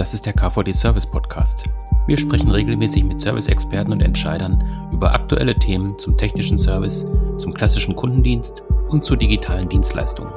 Das 0.00 0.14
ist 0.14 0.24
der 0.24 0.32
KVD 0.32 0.72
Service 0.72 1.04
Podcast. 1.04 1.64
Wir 2.06 2.16
sprechen 2.16 2.50
regelmäßig 2.50 3.04
mit 3.04 3.20
Service-Experten 3.20 3.92
und 3.92 4.00
Entscheidern 4.00 4.88
über 4.94 5.12
aktuelle 5.12 5.54
Themen 5.54 5.98
zum 5.98 6.16
technischen 6.16 6.56
Service, 6.56 7.04
zum 7.36 7.52
klassischen 7.52 7.94
Kundendienst 7.94 8.62
und 8.88 9.04
zu 9.04 9.14
digitalen 9.14 9.68
Dienstleistungen. 9.68 10.32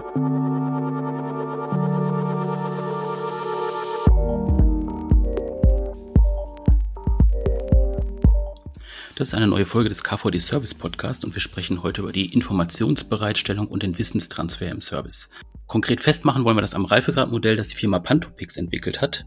Das 9.16 9.28
ist 9.30 9.34
eine 9.34 9.48
neue 9.48 9.64
Folge 9.64 9.88
des 9.88 10.04
KVD 10.04 10.40
Service 10.40 10.74
Podcast 10.74 11.24
und 11.24 11.36
wir 11.36 11.42
sprechen 11.42 11.84
heute 11.84 12.02
über 12.02 12.12
die 12.12 12.34
Informationsbereitstellung 12.34 13.68
und 13.68 13.82
den 13.82 13.98
Wissenstransfer 13.98 14.70
im 14.70 14.82
Service. 14.82 15.30
Konkret 15.74 16.02
festmachen 16.02 16.46
wollen 16.46 16.56
wir 16.56 16.62
das 16.62 16.76
am 16.76 16.86
Reifegradmodell, 16.86 17.56
das 17.56 17.70
die 17.70 17.76
Firma 17.76 17.98
Pantopix 17.98 18.58
entwickelt 18.58 19.02
hat. 19.02 19.26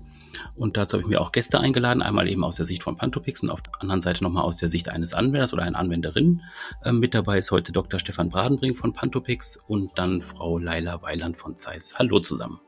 Und 0.54 0.76
dazu 0.76 0.96
habe 0.96 1.02
ich 1.02 1.08
mir 1.08 1.20
auch 1.20 1.32
Gäste 1.32 1.58
eingeladen, 1.58 2.02
einmal 2.02 2.28
eben 2.28 2.44
aus 2.44 2.54
der 2.54 2.66
Sicht 2.66 2.84
von 2.84 2.96
Pantopix 2.96 3.42
und 3.42 3.50
auf 3.50 3.62
der 3.62 3.72
anderen 3.80 4.00
Seite 4.00 4.22
nochmal 4.22 4.44
aus 4.44 4.56
der 4.56 4.68
Sicht 4.68 4.88
eines 4.88 5.12
Anwenders 5.12 5.52
oder 5.52 5.64
einer 5.64 5.76
Anwenderin. 5.76 6.42
Ähm, 6.84 7.00
mit 7.00 7.14
dabei 7.14 7.38
ist 7.38 7.50
heute 7.50 7.72
Dr. 7.72 7.98
Stefan 7.98 8.28
Bradenbrink 8.28 8.76
von 8.76 8.92
Pantopix 8.92 9.56
und 9.56 9.90
dann 9.98 10.22
Frau 10.22 10.58
Laila 10.58 11.02
Weiland 11.02 11.36
von 11.36 11.56
Zeiss. 11.56 11.98
Hallo 11.98 12.20
zusammen. 12.20 12.60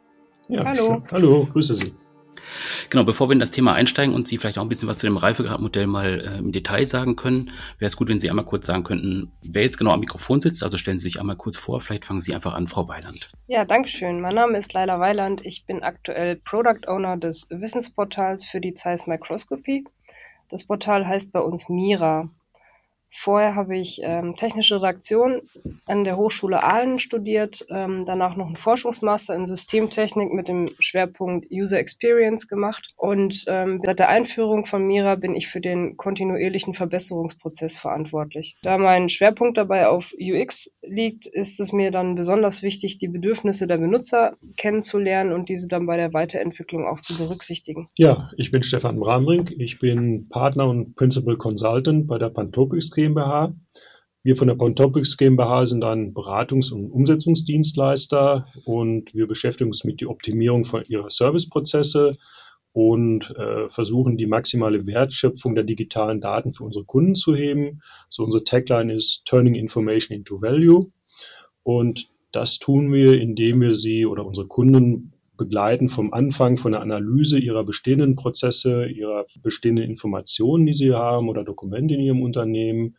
Ja, 0.49 0.65
hallo. 0.65 1.01
Hallo, 1.13 1.47
grüße 1.49 1.77
Sie. 1.77 1.95
Genau, 2.91 3.05
bevor 3.05 3.29
wir 3.29 3.33
in 3.33 3.41
das 3.41 3.51
Thema 3.51 3.75
einsteigen 3.75 4.15
und 4.15 4.27
Sie 4.27 4.39
vielleicht 4.39 4.59
auch 4.59 4.63
ein 4.63 4.69
bisschen 4.69 4.89
was 4.89 4.99
zu 4.99 5.07
dem 5.07 5.17
Reifegradmodell 5.17 5.87
mal 5.87 6.21
äh, 6.21 6.39
im 6.39 6.53
Detail 6.53 6.85
sagen 6.87 7.17
können, 7.17 7.51
wäre 7.79 7.87
es 7.87 7.97
gut, 7.97 8.09
wenn 8.09 8.21
Sie 8.21 8.31
einmal 8.31 8.45
kurz 8.45 8.67
sagen 8.67 8.85
könnten, 8.85 9.33
wer 9.43 9.63
jetzt 9.63 9.79
genau 9.79 9.93
am 9.93 10.01
Mikrofon 10.01 10.41
sitzt. 10.41 10.65
Also 10.65 10.77
stellen 10.77 10.99
Sie 10.99 11.05
sich 11.05 11.21
einmal 11.21 11.37
kurz 11.37 11.57
vor, 11.57 11.81
vielleicht 11.81 12.05
fangen 12.05 12.21
Sie 12.21 12.35
einfach 12.35 12.55
an, 12.55 12.69
Frau 12.69 12.89
Weiland. 12.89 13.31
Ja, 13.47 13.65
danke 13.65 13.89
schön. 13.89 14.21
Mein 14.21 14.35
Name 14.35 14.59
ist 14.59 14.73
Leila 14.73 15.01
Weiland. 15.01 15.45
Ich 15.45 15.67
bin 15.67 15.83
aktuell 15.83 16.37
Product 16.37 16.87
Owner 16.87 17.17
des 17.17 17.49
Wissensportals 17.51 18.45
für 18.45 18.61
die 18.61 18.75
Zeiss 18.75 19.07
Microscopy. 19.07 19.85
Das 20.49 20.65
Portal 20.65 21.07
heißt 21.07 21.33
bei 21.33 21.41
uns 21.41 21.69
Mira. 21.69 22.31
Vorher 23.11 23.55
habe 23.55 23.77
ich 23.77 24.01
ähm, 24.03 24.37
technische 24.37 24.77
Redaktion 24.77 25.43
an 25.87 26.05
der 26.05 26.17
Hochschule 26.17 26.63
Aalen 26.63 26.99
studiert, 26.99 27.67
ähm, 27.71 28.05
danach 28.07 28.37
noch 28.37 28.47
einen 28.47 28.57
Forschungsmaster 28.57 29.35
in 29.35 29.47
Systemtechnik 29.47 30.33
mit 30.33 30.49
dem 30.49 30.69
Schwerpunkt 30.79 31.51
User 31.51 31.79
Experience 31.79 32.49
gemacht. 32.49 32.95
Und 32.97 33.45
ähm, 33.49 33.81
seit 33.85 33.99
der 33.99 34.09
Einführung 34.09 34.67
von 34.67 34.87
Mira 34.87 35.17
bin 35.17 35.35
ich 35.35 35.49
für 35.49 35.61
den 35.61 35.97
kontinuierlichen 35.97 36.75
Verbesserungsprozess 36.75 37.79
verantwortlich. 37.79 38.57
Da 38.63 38.79
mein 38.79 39.09
Schwerpunkt 39.09 39.57
dabei 39.57 39.89
auf 39.89 40.13
UX 40.19 40.71
liegt, 40.83 41.27
ist 41.27 41.61
es 41.61 41.73
mir 41.73 41.91
dann 41.91 42.15
besonders 42.15 42.63
wichtig, 42.63 42.99
die 42.99 43.09
Bedürfnisse 43.09 43.67
der 43.67 43.79
Benutzer 43.79 44.37
kennenzulernen 44.57 45.33
und 45.33 45.49
diese 45.49 45.67
dann 45.67 45.87
bei 45.87 45.97
der 45.97 46.13
Weiterentwicklung 46.13 46.87
auch 46.87 47.01
zu 47.01 47.17
berücksichtigen. 47.17 47.89
Ja, 47.97 48.31
ich 48.37 48.51
bin 48.51 48.63
Stefan 48.63 48.99
Brambrink. 48.99 49.53
Ich 49.59 49.79
bin 49.79 50.29
Partner 50.29 50.69
und 50.69 50.95
Principal 50.95 51.37
Consultant 51.37 52.07
bei 52.07 52.19
der 52.19 52.29
Pantopix 52.29 52.91
GmbH. 52.99 53.55
Wir 54.25 54.35
von 54.35 54.49
der 54.49 54.57
Pontopics 54.57 55.17
GmbH 55.17 55.67
sind 55.67 55.85
ein 55.85 56.13
Beratungs- 56.13 56.73
und 56.73 56.91
Umsetzungsdienstleister 56.91 58.49
und 58.65 59.15
wir 59.15 59.29
beschäftigen 59.29 59.71
uns 59.71 59.85
mit 59.85 60.01
der 60.01 60.11
Optimierung 60.11 60.65
von 60.65 60.83
ihrer 60.89 61.09
Serviceprozesse 61.09 62.17
und 62.73 63.31
äh, 63.37 63.71
versuchen 63.71 64.17
die 64.17 64.27
maximale 64.27 64.85
Wertschöpfung 64.85 65.55
der 65.55 65.63
digitalen 65.63 66.21
Daten 66.21 66.53
für 66.53 66.65
unsere 66.65 66.85
Kunden 66.85 67.15
zu 67.15 67.37
heben. 67.37 67.83
So 68.09 68.25
unsere 68.25 68.43
Tagline 68.43 68.93
ist 68.93 69.25
Turning 69.25 69.55
Information 69.55 70.17
into 70.17 70.43
Value 70.43 70.91
und 71.63 72.11
das 72.33 72.59
tun 72.59 72.93
wir, 72.93 73.21
indem 73.21 73.61
wir 73.61 73.77
sie 73.77 74.07
oder 74.07 74.27
unsere 74.27 74.49
Kunden 74.49 75.13
begleiten 75.39 75.89
vom 75.89 76.13
Anfang 76.13 76.59
von 76.59 76.73
der 76.73 76.83
Analyse 76.83 77.39
ihrer 77.39 77.65
bestehenden 77.65 78.17
Prozesse, 78.17 78.87
ihrer 78.87 79.25
bestehenden 79.43 79.87
Informationen, 79.87 80.67
die 80.67 80.75
sie 80.75 80.93
haben 80.93 81.31
oder 81.31 81.45
Dokumente 81.45 81.95
in 81.95 82.01
ihrem 82.01 82.21
Unternehmen. 82.21 82.99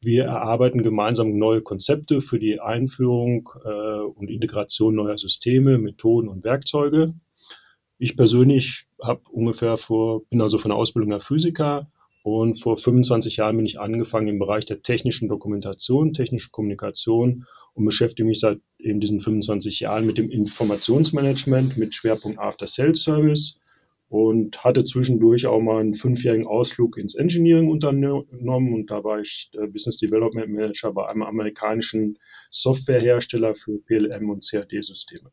Wir 0.00 0.24
erarbeiten 0.24 0.82
gemeinsam 0.82 1.38
neue 1.38 1.62
Konzepte 1.62 2.20
für 2.20 2.40
die 2.40 2.60
Einführung 2.60 3.48
äh, 3.64 4.00
und 4.00 4.28
Integration 4.28 4.96
neuer 4.96 5.16
Systeme, 5.16 5.78
Methoden 5.78 6.28
und 6.28 6.42
Werkzeuge. 6.42 7.14
Ich 7.98 8.16
persönlich 8.16 8.86
habe 9.00 9.22
ungefähr 9.30 9.76
vor, 9.76 10.24
bin 10.28 10.40
also 10.40 10.58
von 10.58 10.70
der 10.70 10.78
Ausbildung 10.78 11.10
der 11.10 11.20
Physiker 11.20 11.88
und 12.24 12.54
vor 12.54 12.78
25 12.78 13.36
Jahren 13.36 13.58
bin 13.58 13.66
ich 13.66 13.78
angefangen 13.78 14.28
im 14.28 14.38
Bereich 14.38 14.64
der 14.64 14.80
technischen 14.80 15.28
Dokumentation, 15.28 16.14
technische 16.14 16.48
Kommunikation 16.50 17.44
und 17.74 17.84
beschäftige 17.84 18.26
mich 18.26 18.40
seit 18.40 18.60
eben 18.78 18.98
diesen 18.98 19.20
25 19.20 19.80
Jahren 19.80 20.06
mit 20.06 20.16
dem 20.16 20.30
Informationsmanagement 20.30 21.76
mit 21.76 21.94
Schwerpunkt 21.94 22.38
After 22.38 22.66
Sales 22.66 23.02
Service 23.02 23.60
und 24.14 24.62
hatte 24.62 24.84
zwischendurch 24.84 25.44
auch 25.44 25.60
mal 25.60 25.80
einen 25.80 25.92
fünfjährigen 25.92 26.46
Ausflug 26.46 26.98
ins 26.98 27.16
Engineering 27.16 27.68
unternommen 27.68 28.72
und 28.72 28.88
da 28.88 29.02
war 29.02 29.18
ich 29.18 29.50
Business 29.72 29.96
Development 29.96 30.48
Manager 30.48 30.92
bei 30.92 31.08
einem 31.08 31.22
amerikanischen 31.22 32.16
Softwarehersteller 32.48 33.56
für 33.56 33.80
PLM 33.80 34.30
und 34.30 34.48
CAD-Systeme. 34.48 35.30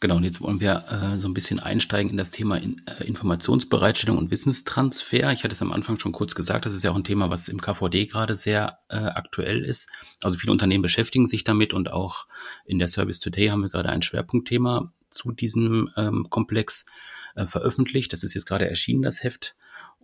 Genau, 0.00 0.16
und 0.16 0.24
jetzt 0.24 0.40
wollen 0.40 0.58
wir 0.58 0.84
äh, 0.88 1.18
so 1.18 1.28
ein 1.28 1.34
bisschen 1.34 1.60
einsteigen 1.60 2.10
in 2.10 2.16
das 2.16 2.30
Thema 2.30 2.56
in, 2.56 2.80
äh, 2.86 3.04
Informationsbereitstellung 3.04 4.16
und 4.16 4.30
Wissenstransfer. 4.30 5.30
Ich 5.32 5.44
hatte 5.44 5.52
es 5.52 5.60
am 5.60 5.72
Anfang 5.72 5.98
schon 5.98 6.12
kurz 6.12 6.34
gesagt, 6.34 6.64
das 6.64 6.72
ist 6.72 6.84
ja 6.84 6.92
auch 6.92 6.96
ein 6.96 7.04
Thema, 7.04 7.28
was 7.28 7.50
im 7.50 7.60
KVD 7.60 8.06
gerade 8.06 8.36
sehr 8.36 8.78
äh, 8.88 8.96
aktuell 8.96 9.62
ist. 9.62 9.90
Also 10.22 10.38
viele 10.38 10.52
Unternehmen 10.52 10.80
beschäftigen 10.80 11.26
sich 11.26 11.44
damit 11.44 11.74
und 11.74 11.92
auch 11.92 12.26
in 12.64 12.78
der 12.78 12.88
Service 12.88 13.20
Today 13.20 13.48
haben 13.48 13.60
wir 13.60 13.68
gerade 13.68 13.90
ein 13.90 14.00
Schwerpunktthema 14.00 14.94
zu 15.10 15.32
diesem 15.32 15.90
ähm, 15.98 16.26
Komplex 16.30 16.86
äh, 16.86 17.17
veröffentlicht. 17.46 18.12
Das 18.12 18.22
ist 18.22 18.34
jetzt 18.34 18.46
gerade 18.46 18.68
erschienen, 18.68 19.02
das 19.02 19.22
Heft. 19.22 19.56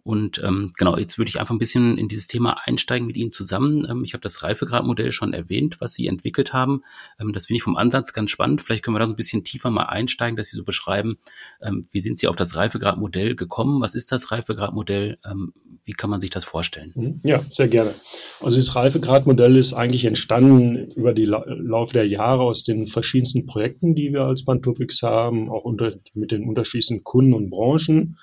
Und 0.04 0.40
ähm, 0.44 0.72
genau, 0.76 0.98
jetzt 0.98 1.16
würde 1.16 1.30
ich 1.30 1.40
einfach 1.40 1.54
ein 1.54 1.58
bisschen 1.58 1.96
in 1.96 2.08
dieses 2.08 2.26
Thema 2.26 2.58
einsteigen 2.64 3.06
mit 3.06 3.16
Ihnen 3.16 3.30
zusammen. 3.30 3.86
Ähm, 3.88 4.04
ich 4.04 4.12
habe 4.12 4.20
das 4.20 4.42
Reifegradmodell 4.42 5.12
schon 5.12 5.32
erwähnt, 5.32 5.80
was 5.80 5.94
Sie 5.94 6.06
entwickelt 6.06 6.52
haben. 6.52 6.82
Ähm, 7.18 7.32
das 7.32 7.46
finde 7.46 7.56
ich 7.56 7.62
vom 7.62 7.76
Ansatz 7.76 8.12
ganz 8.12 8.30
spannend. 8.30 8.60
Vielleicht 8.60 8.84
können 8.84 8.94
wir 8.94 9.00
da 9.00 9.06
so 9.06 9.14
ein 9.14 9.16
bisschen 9.16 9.44
tiefer 9.44 9.70
mal 9.70 9.84
einsteigen, 9.84 10.36
dass 10.36 10.48
Sie 10.48 10.56
so 10.56 10.62
beschreiben, 10.62 11.16
ähm, 11.62 11.86
wie 11.90 12.00
sind 12.00 12.18
Sie 12.18 12.28
auf 12.28 12.36
das 12.36 12.54
Reifegradmodell 12.54 13.34
gekommen? 13.34 13.80
Was 13.80 13.94
ist 13.94 14.12
das 14.12 14.30
Reifegradmodell? 14.30 15.18
Ähm, 15.24 15.54
wie 15.84 15.92
kann 15.92 16.10
man 16.10 16.20
sich 16.20 16.30
das 16.30 16.44
vorstellen? 16.44 16.92
Mhm. 16.94 17.20
Ja, 17.22 17.42
sehr 17.48 17.68
gerne. 17.68 17.94
Also 18.42 18.58
das 18.58 18.74
Reifegradmodell 18.76 19.56
ist 19.56 19.72
eigentlich 19.72 20.04
entstanden 20.04 20.84
über 20.96 21.14
die 21.14 21.24
La 21.24 21.44
Laufe 21.46 21.94
der 21.94 22.06
Jahre 22.06 22.42
aus 22.42 22.62
den 22.62 22.86
verschiedensten 22.86 23.46
Projekten, 23.46 23.94
die 23.94 24.12
wir 24.12 24.26
als 24.26 24.44
Pantopix 24.44 25.02
haben, 25.02 25.50
auch 25.50 25.64
unter, 25.64 25.94
mit 26.12 26.30
den 26.30 26.46
unterschiedlichen 26.46 27.04
Kunden 27.04 27.32
und 27.32 27.48
Branchen. 27.48 28.18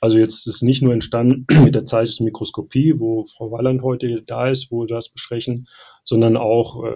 Also 0.00 0.18
jetzt 0.18 0.46
ist 0.46 0.62
nicht 0.62 0.82
nur 0.82 0.92
entstanden 0.92 1.46
mit 1.64 1.74
der 1.74 1.84
Zeichenmikroskopie, 1.84 2.98
wo 2.98 3.24
Frau 3.24 3.50
Walland 3.50 3.82
heute 3.82 4.22
da 4.22 4.50
ist, 4.50 4.70
wo 4.70 4.82
wir 4.82 4.86
das 4.86 5.08
besprechen, 5.08 5.68
sondern 6.04 6.36
auch 6.36 6.84
äh, 6.84 6.94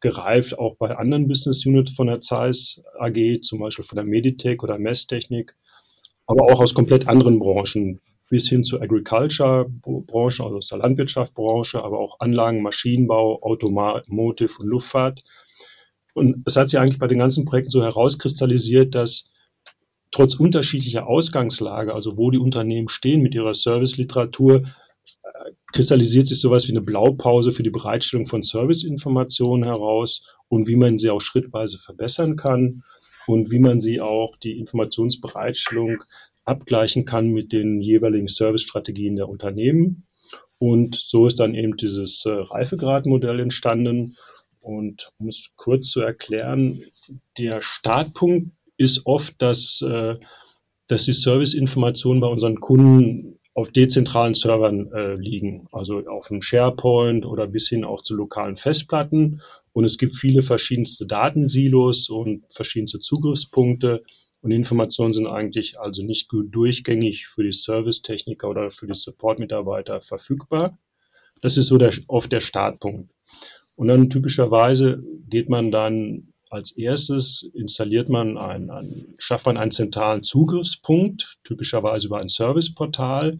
gereift 0.00 0.58
auch 0.58 0.76
bei 0.76 0.96
anderen 0.96 1.26
Business 1.28 1.64
Units 1.64 1.92
von 1.92 2.06
der 2.06 2.20
Zeiss 2.20 2.82
AG, 2.98 3.40
zum 3.42 3.60
Beispiel 3.60 3.84
von 3.84 3.96
der 3.96 4.04
Meditech 4.04 4.62
oder 4.62 4.78
Messtechnik, 4.78 5.56
aber 6.26 6.44
auch 6.44 6.60
aus 6.60 6.74
komplett 6.74 7.08
anderen 7.08 7.38
Branchen, 7.38 8.00
bis 8.28 8.48
hin 8.48 8.64
zur 8.64 8.82
Agriculture-Branche, 8.82 10.44
also 10.44 10.56
aus 10.56 10.68
der 10.68 10.78
Landwirtschaftsbranche, 10.78 11.82
aber 11.82 11.98
auch 11.98 12.20
Anlagen, 12.20 12.60
Maschinenbau, 12.60 13.42
Automotive 13.42 14.52
und 14.58 14.68
Luftfahrt. 14.68 15.22
Und 16.14 16.42
es 16.46 16.56
hat 16.56 16.68
sich 16.68 16.78
eigentlich 16.78 16.98
bei 16.98 17.06
den 17.06 17.18
ganzen 17.18 17.44
Projekten 17.44 17.70
so 17.70 17.82
herauskristallisiert, 17.82 18.94
dass 18.94 19.30
trotz 20.16 20.34
unterschiedlicher 20.34 21.06
Ausgangslage, 21.06 21.94
also 21.94 22.16
wo 22.16 22.30
die 22.30 22.38
Unternehmen 22.38 22.88
stehen 22.88 23.20
mit 23.20 23.34
ihrer 23.34 23.52
Serviceliteratur, 23.52 24.62
äh, 24.62 25.52
kristallisiert 25.74 26.26
sich 26.26 26.40
sowas 26.40 26.66
wie 26.66 26.72
eine 26.72 26.80
Blaupause 26.80 27.52
für 27.52 27.62
die 27.62 27.70
Bereitstellung 27.70 28.26
von 28.26 28.42
Serviceinformationen 28.42 29.64
heraus 29.64 30.38
und 30.48 30.68
wie 30.68 30.76
man 30.76 30.96
sie 30.96 31.10
auch 31.10 31.20
schrittweise 31.20 31.76
verbessern 31.76 32.36
kann 32.36 32.82
und 33.26 33.50
wie 33.50 33.58
man 33.58 33.78
sie 33.78 34.00
auch 34.00 34.36
die 34.36 34.58
Informationsbereitstellung 34.58 36.02
abgleichen 36.46 37.04
kann 37.04 37.28
mit 37.28 37.52
den 37.52 37.82
jeweiligen 37.82 38.28
Servicestrategien 38.28 39.16
der 39.16 39.28
Unternehmen. 39.28 40.06
Und 40.56 40.94
so 40.94 41.26
ist 41.26 41.40
dann 41.40 41.54
eben 41.54 41.76
dieses 41.76 42.24
äh, 42.24 42.30
Reifegradmodell 42.30 43.38
entstanden. 43.40 44.16
Und 44.62 45.10
um 45.18 45.28
es 45.28 45.50
kurz 45.56 45.90
zu 45.90 46.00
erklären, 46.00 46.82
der 47.36 47.60
Startpunkt 47.60 48.56
ist 48.76 49.06
oft, 49.06 49.40
dass, 49.40 49.82
äh, 49.82 50.16
dass 50.86 51.04
die 51.04 51.12
Serviceinformationen 51.12 52.20
bei 52.20 52.28
unseren 52.28 52.60
Kunden 52.60 53.38
auf 53.54 53.72
dezentralen 53.72 54.34
Servern 54.34 54.92
äh, 54.92 55.14
liegen, 55.14 55.66
also 55.72 56.06
auf 56.06 56.30
einem 56.30 56.42
SharePoint 56.42 57.24
oder 57.24 57.46
bis 57.46 57.68
hin 57.68 57.84
auch 57.84 58.02
zu 58.02 58.14
lokalen 58.14 58.56
Festplatten. 58.56 59.40
Und 59.72 59.84
es 59.84 59.96
gibt 59.96 60.14
viele 60.14 60.42
verschiedenste 60.42 61.06
Datensilos 61.06 62.10
und 62.10 62.44
verschiedenste 62.50 63.00
Zugriffspunkte. 63.00 64.02
Und 64.42 64.50
Informationen 64.50 65.14
sind 65.14 65.26
eigentlich 65.26 65.80
also 65.80 66.02
nicht 66.02 66.28
gut 66.28 66.54
durchgängig 66.54 67.26
für 67.28 67.44
die 67.44 67.52
Servicetechniker 67.52 68.48
oder 68.48 68.70
für 68.70 68.86
die 68.86 68.94
Support-Mitarbeiter 68.94 70.02
verfügbar. 70.02 70.78
Das 71.40 71.56
ist 71.56 71.68
so 71.68 71.78
der, 71.78 71.92
oft 72.08 72.30
der 72.32 72.40
Startpunkt. 72.40 73.10
Und 73.74 73.88
dann 73.88 74.10
typischerweise 74.10 75.02
geht 75.28 75.48
man 75.48 75.70
dann 75.70 76.32
als 76.56 76.72
erstes 76.72 77.48
installiert 77.52 78.08
man 78.08 78.38
ein, 78.38 78.70
ein, 78.70 79.14
schafft 79.18 79.44
man 79.44 79.58
einen 79.58 79.70
zentralen 79.70 80.22
Zugriffspunkt, 80.22 81.36
typischerweise 81.44 82.06
über 82.06 82.18
ein 82.18 82.30
Serviceportal. 82.30 83.38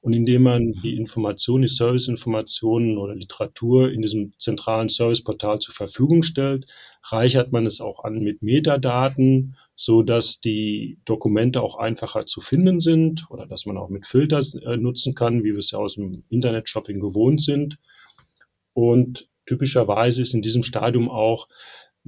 Und 0.00 0.12
indem 0.12 0.42
man 0.42 0.72
die 0.72 0.96
Informationen, 0.96 1.62
die 1.62 1.68
Serviceinformationen 1.68 2.98
oder 2.98 3.14
Literatur 3.14 3.90
in 3.90 4.02
diesem 4.02 4.34
zentralen 4.38 4.88
Serviceportal 4.88 5.60
zur 5.60 5.74
Verfügung 5.74 6.24
stellt, 6.24 6.66
reichert 7.04 7.52
man 7.52 7.66
es 7.66 7.80
auch 7.80 8.02
an 8.02 8.18
mit 8.18 8.42
Metadaten, 8.42 9.56
so 9.76 10.02
dass 10.02 10.40
die 10.40 10.98
Dokumente 11.04 11.62
auch 11.62 11.78
einfacher 11.78 12.26
zu 12.26 12.40
finden 12.40 12.80
sind 12.80 13.30
oder 13.30 13.46
dass 13.46 13.66
man 13.66 13.76
auch 13.76 13.90
mit 13.90 14.06
Filtern 14.06 14.42
äh, 14.64 14.76
nutzen 14.76 15.14
kann, 15.14 15.44
wie 15.44 15.52
wir 15.52 15.58
es 15.58 15.70
ja 15.70 15.78
aus 15.78 15.94
dem 15.94 16.24
Internet-Shopping 16.30 16.98
gewohnt 16.98 17.40
sind. 17.40 17.78
Und 18.72 19.28
typischerweise 19.46 20.22
ist 20.22 20.34
in 20.34 20.42
diesem 20.42 20.64
Stadium 20.64 21.08
auch 21.08 21.48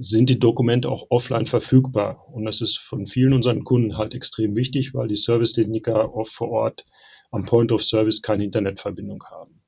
sind 0.01 0.29
die 0.29 0.39
Dokumente 0.39 0.89
auch 0.89 1.07
offline 1.09 1.45
verfügbar. 1.45 2.25
Und 2.31 2.45
das 2.45 2.61
ist 2.61 2.77
von 2.77 3.05
vielen 3.05 3.33
unseren 3.33 3.65
Kunden 3.65 3.97
halt 3.97 4.13
extrem 4.13 4.55
wichtig, 4.55 4.93
weil 4.93 5.09
die 5.09 5.17
Servicetechniker 5.17 6.15
oft 6.15 6.31
vor 6.31 6.49
Ort 6.51 6.85
am 7.31 7.43
Point 7.45 7.73
of 7.73 7.83
Service 7.83 8.21
keine 8.21 8.45
Internetverbindung 8.45 9.21
haben. 9.29 9.61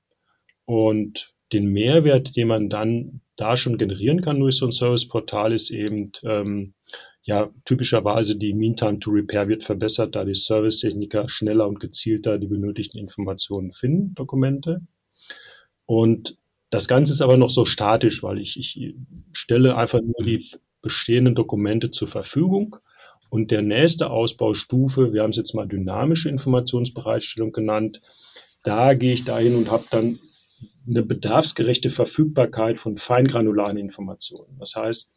Und 0.64 1.34
den 1.52 1.66
Mehrwert, 1.68 2.38
den 2.38 2.48
man 2.48 2.70
dann 2.70 3.20
da 3.36 3.58
schon 3.58 3.78
generieren 3.78 4.22
kann 4.22 4.40
durch 4.40 4.56
so 4.56 4.68
ein 4.68 4.72
Serviceportal, 4.72 5.52
ist 5.52 5.70
eben 5.70 6.14
ähm, 6.24 6.76
ja 7.24 7.50
typischerweise 7.66 8.38
die 8.38 8.54
Mean 8.54 8.78
Time 8.78 9.00
to 9.00 9.12
Repair 9.12 9.50
wird 9.50 9.66
verbessert, 9.66 10.16
da 10.16 10.24
die 10.24 10.34
Servicetechniker 10.34 11.28
schneller 11.28 11.68
und 11.68 11.82
gezielter 11.82 12.38
die 12.38 12.48
benötigten 12.48 13.00
Informationen 13.02 13.74
finden, 13.74 14.16
Dokumente. 14.16 14.80
Und 15.86 16.38
das 16.72 16.88
Ganze 16.88 17.12
ist 17.12 17.22
aber 17.22 17.38
noch 17.38 17.50
so 17.50 17.66
statisch, 17.66 18.24
weil 18.24 18.40
ich, 18.40 18.58
ich 18.58 18.96
stelle 19.34 19.76
einfach 19.76 20.02
nur 20.02 20.26
die 20.26 20.44
bestehenden 20.82 21.36
Dokumente 21.36 21.92
zur 21.92 22.08
Verfügung. 22.08 22.78
Und 23.30 23.52
der 23.52 23.62
nächste 23.62 24.10
Ausbaustufe, 24.10 25.14
wir 25.14 25.22
haben 25.22 25.32
es 25.32 25.38
jetzt 25.38 25.54
mal 25.54 25.68
dynamische 25.68 26.30
Informationsbereitstellung 26.30 27.52
genannt, 27.52 28.02
da 28.64 28.94
gehe 28.94 29.14
ich 29.14 29.26
dahin 29.26 29.56
und 29.56 29.70
habe 29.70 29.84
dann 29.92 30.20
eine 30.88 31.04
bedarfsgerechte 31.04 31.90
Verfügbarkeit 31.90 32.80
von 32.80 32.98
feingranularen 32.98 33.78
Informationen. 33.78 34.58
Das 34.58 34.76
heißt, 34.76 35.12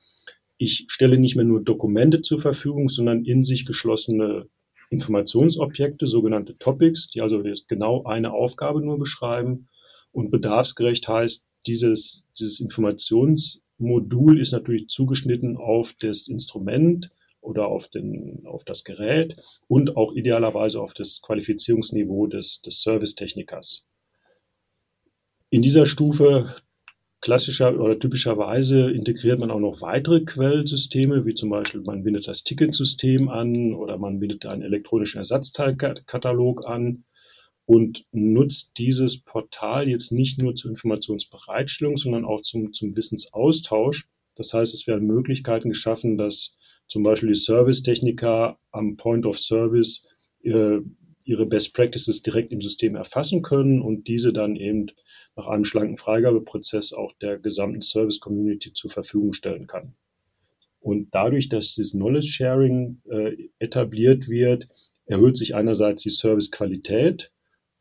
ich 0.58 0.86
stelle 0.88 1.18
nicht 1.18 1.36
mehr 1.36 1.44
nur 1.44 1.62
Dokumente 1.62 2.20
zur 2.20 2.40
Verfügung, 2.40 2.88
sondern 2.88 3.24
in 3.24 3.44
sich 3.44 3.64
geschlossene 3.64 4.48
Informationsobjekte, 4.90 6.08
sogenannte 6.08 6.58
Topics, 6.58 7.08
die 7.10 7.22
also 7.22 7.42
genau 7.68 8.04
eine 8.04 8.32
Aufgabe 8.32 8.80
nur 8.80 8.98
beschreiben 8.98 9.68
und 10.14 10.30
bedarfsgerecht 10.30 11.08
heißt, 11.08 11.44
dieses, 11.66 12.24
dieses 12.38 12.60
Informationsmodul 12.60 14.40
ist 14.40 14.52
natürlich 14.52 14.88
zugeschnitten 14.88 15.56
auf 15.56 15.92
das 16.00 16.28
Instrument 16.28 17.10
oder 17.40 17.66
auf, 17.66 17.88
den, 17.88 18.46
auf 18.46 18.64
das 18.64 18.84
Gerät 18.84 19.36
und 19.68 19.96
auch 19.96 20.14
idealerweise 20.14 20.80
auf 20.80 20.94
das 20.94 21.20
Qualifizierungsniveau 21.20 22.28
des, 22.28 22.62
des 22.62 22.82
Servicetechnikers. 22.82 23.84
In 25.50 25.62
dieser 25.62 25.86
Stufe 25.86 26.54
klassischer 27.20 27.78
oder 27.80 27.98
typischerweise 27.98 28.90
integriert 28.90 29.38
man 29.40 29.50
auch 29.50 29.58
noch 29.58 29.80
weitere 29.80 30.24
Quellsysteme, 30.24 31.24
wie 31.26 31.34
zum 31.34 31.50
Beispiel 31.50 31.80
man 31.80 32.04
bindet 32.04 32.28
das 32.28 32.44
Ticketsystem 32.44 33.28
an 33.28 33.74
oder 33.74 33.98
man 33.98 34.20
bindet 34.20 34.46
einen 34.46 34.62
elektronischen 34.62 35.18
Ersatzteilkatalog 35.18 36.66
an 36.66 37.04
und 37.66 38.04
nutzt 38.12 38.78
dieses 38.78 39.18
Portal 39.18 39.88
jetzt 39.88 40.12
nicht 40.12 40.40
nur 40.40 40.54
zur 40.54 40.70
Informationsbereitstellung, 40.70 41.96
sondern 41.96 42.24
auch 42.24 42.42
zum, 42.42 42.72
zum 42.72 42.96
Wissensaustausch. 42.96 44.06
Das 44.34 44.52
heißt, 44.52 44.74
es 44.74 44.86
werden 44.86 45.06
Möglichkeiten 45.06 45.70
geschaffen, 45.70 46.18
dass 46.18 46.56
zum 46.86 47.02
Beispiel 47.02 47.30
die 47.30 47.38
Servicetechniker 47.38 48.58
am 48.70 48.96
Point 48.96 49.24
of 49.24 49.38
Service 49.38 50.06
äh, 50.42 50.80
ihre 51.24 51.46
Best 51.46 51.72
Practices 51.72 52.22
direkt 52.22 52.52
im 52.52 52.60
System 52.60 52.96
erfassen 52.96 53.40
können 53.40 53.80
und 53.80 54.08
diese 54.08 54.32
dann 54.32 54.56
eben 54.56 54.88
nach 55.36 55.46
einem 55.46 55.64
schlanken 55.64 55.96
Freigabeprozess 55.96 56.92
auch 56.92 57.12
der 57.14 57.38
gesamten 57.38 57.80
Service 57.80 58.20
Community 58.20 58.72
zur 58.72 58.90
Verfügung 58.90 59.32
stellen 59.32 59.66
kann. 59.66 59.94
Und 60.80 61.14
dadurch, 61.14 61.48
dass 61.48 61.74
dieses 61.74 61.92
Knowledge 61.92 62.28
Sharing 62.28 63.00
äh, 63.08 63.48
etabliert 63.58 64.28
wird, 64.28 64.66
erhöht 65.06 65.38
sich 65.38 65.54
einerseits 65.54 66.02
die 66.02 66.10
Servicequalität, 66.10 67.32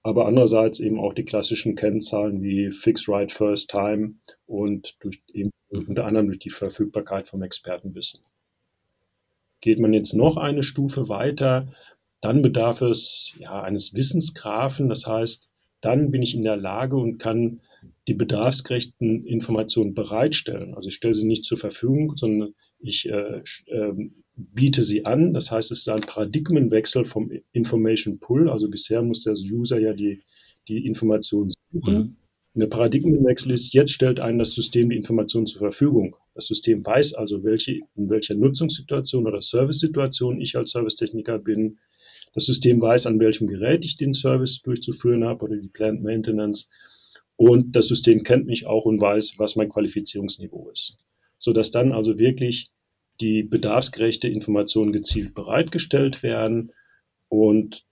aber 0.04 0.26
andererseits 0.26 0.80
eben 0.80 1.00
auch 1.00 1.14
die 1.14 1.26
klassischen 1.26 1.76
Kennzahlen 1.76 2.44
wie 2.44 2.72
Fixed 2.72 3.08
Right 3.08 3.32
First 3.32 3.70
Time 3.70 4.16
und 4.46 4.98
durch 5.02 5.24
eben 5.34 5.50
unter 5.70 6.06
anderem 6.06 6.28
durch 6.28 6.40
die 6.40 6.50
Verfügbarkeit 6.50 7.28
vom 7.28 7.42
Expertenwissen. 7.42 8.20
Geht 9.62 9.80
man 9.80 9.94
jetzt 9.94 10.14
noch 10.14 10.36
eine 10.36 10.62
Stufe 10.62 11.08
weiter, 11.08 11.70
dann 12.20 12.42
bedarf 12.42 12.82
es 12.82 13.34
ja, 13.38 13.62
eines 13.62 13.94
Wissensgraphen. 13.94 14.90
Das 14.90 15.08
heißt, 15.08 15.50
dann 15.82 16.12
bin 16.12 16.22
ich 16.22 16.36
in 16.36 16.44
der 16.44 16.58
Lage 16.58 16.96
und 16.96 17.18
kann 17.18 17.62
die 18.08 18.14
bedarfsgerechten 18.14 19.26
Informationen 19.26 19.94
bereitstellen. 19.94 20.74
Also 20.74 20.90
ich 20.90 20.96
stelle 20.96 21.16
sie 21.16 21.28
nicht 21.28 21.44
zur 21.44 21.58
Verfügung, 21.58 22.16
sondern 22.16 22.54
ich 22.80 23.10
äh, 23.10 23.42
äh, 23.68 24.10
biete 24.36 24.82
sie 24.84 25.06
an. 25.06 25.34
Das 25.34 25.52
heißt, 25.52 25.72
es 25.72 25.80
ist 25.80 25.90
ein 25.90 26.02
Paradigmenwechsel 26.02 27.06
vom 27.06 27.32
Information 27.52 28.20
Pull. 28.20 28.50
Also 28.50 28.70
bisher 28.70 29.02
muss 29.02 29.24
der 29.24 29.34
User 29.34 29.80
ja 29.80 29.94
die, 29.94 30.22
die 30.68 30.86
Information 30.86 31.52
suchen. 31.72 31.94
Mhm. 31.94 32.16
Und 32.56 32.60
der 32.60 32.68
Paradigmenwechsel 32.68 33.52
ist, 33.52 33.74
jetzt 33.74 33.92
stellt 33.92 34.20
einem 34.20 34.38
das 34.38 34.54
System 34.54 34.90
die 34.90 34.96
Information 34.96 35.48
zur 35.48 35.60
Verfügung. 35.60 36.16
Das 36.36 36.46
System 36.46 36.86
weiß 36.86 37.16
also, 37.16 37.44
welche, 37.44 37.80
in 37.96 38.10
welcher 38.10 38.36
Nutzungssituation 38.36 39.26
oder 39.26 39.42
Service-Situation 39.42 40.40
ich 40.40 40.56
als 40.56 40.72
Servicetechniker 40.72 41.40
bin. 41.40 41.80
Das 42.36 42.46
System 42.46 42.80
weiß, 42.80 43.08
an 43.08 43.20
welchem 43.20 43.48
Gerät 43.48 43.86
ich 43.86 43.96
den 43.96 44.14
Service 44.14 44.62
durchzuführen 44.62 45.24
habe 45.24 45.46
oder 45.46 45.58
die 45.58 45.68
Plant 45.68 46.04
Maintenance. 46.04 46.70
Und 47.36 47.76
das 47.76 47.88
System 47.88 48.22
kennt 48.22 48.46
mich 48.46 48.68
auch 48.68 48.86
und 48.86 49.02
weiß, 49.02 49.40
was 49.40 49.56
mein 49.56 49.70
Qualifizierungsniveau 49.70 50.70
ist. 50.70 50.98
Sodass 51.40 51.72
dann 51.72 51.92
also 51.92 52.20
wirklich 52.20 52.72
die 53.24 53.44
bedarfsgerechte 53.44 54.28
Informationen 54.28 54.92
gezielt 54.92 55.34
bereitgestellt 55.34 56.24
werden 56.24 56.74
und 57.30 57.86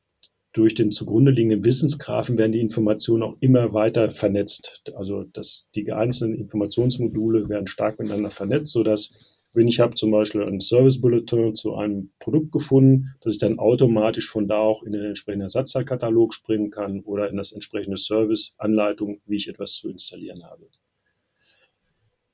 durch 0.51 0.75
den 0.75 0.91
zugrunde 0.91 1.31
liegenden 1.31 1.63
Wissensgrafen 1.63 2.37
werden 2.37 2.51
die 2.51 2.59
Informationen 2.59 3.23
auch 3.23 3.37
immer 3.39 3.73
weiter 3.73 4.11
vernetzt. 4.11 4.83
Also 4.93 5.23
dass 5.23 5.69
die 5.73 5.89
einzelnen 5.93 6.35
Informationsmodule 6.35 7.47
werden 7.47 7.67
stark 7.67 7.97
miteinander 7.99 8.29
vernetzt, 8.29 8.73
sodass 8.73 9.47
wenn 9.53 9.69
ich 9.69 9.79
habe 9.79 9.95
zum 9.95 10.11
Beispiel 10.11 10.43
einen 10.43 10.59
Service 10.59 10.99
Bulletin 10.99 11.55
zu 11.55 11.75
einem 11.75 12.11
Produkt 12.19 12.51
gefunden, 12.51 13.15
dass 13.21 13.33
ich 13.33 13.39
dann 13.39 13.59
automatisch 13.59 14.29
von 14.29 14.49
da 14.49 14.57
auch 14.57 14.83
in 14.83 14.91
den 14.91 15.03
entsprechenden 15.03 15.43
Ersatzteilkatalog 15.43 16.33
springen 16.33 16.71
kann 16.71 17.01
oder 17.01 17.29
in 17.29 17.37
das 17.37 17.53
entsprechende 17.53 17.97
Service-Anleitung, 17.97 19.21
wie 19.25 19.37
ich 19.37 19.47
etwas 19.47 19.73
zu 19.73 19.89
installieren 19.89 20.43
habe. 20.43 20.67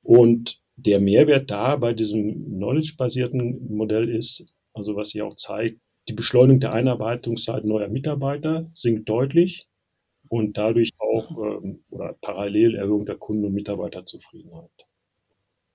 Und 0.02 0.62
der 0.78 1.00
Mehrwert 1.00 1.50
da 1.50 1.76
bei 1.76 1.94
diesem 1.94 2.46
knowledge-basierten 2.46 3.76
Modell 3.76 4.10
ist, 4.10 4.46
also 4.74 4.96
was 4.96 5.10
sie 5.10 5.22
auch 5.22 5.36
zeigt, 5.36 5.80
die 6.08 6.14
Beschleunigung 6.14 6.62
der 6.62 6.72
Einarbeitungszeit 6.74 7.66
neuer 7.66 7.90
Mitarbeiter 7.90 8.70
sinkt 8.74 9.10
deutlich 9.10 9.68
und 10.30 10.58
dadurch 10.58 10.92
auch 11.00 11.32
ähm, 11.32 11.84
oder 11.90 12.16
parallel 12.22 12.76
Erhöhung 12.76 13.06
der 13.06 13.16
Kunden- 13.16 13.46
und 13.46 13.54
Mitarbeiterzufriedenheit. 13.54 14.88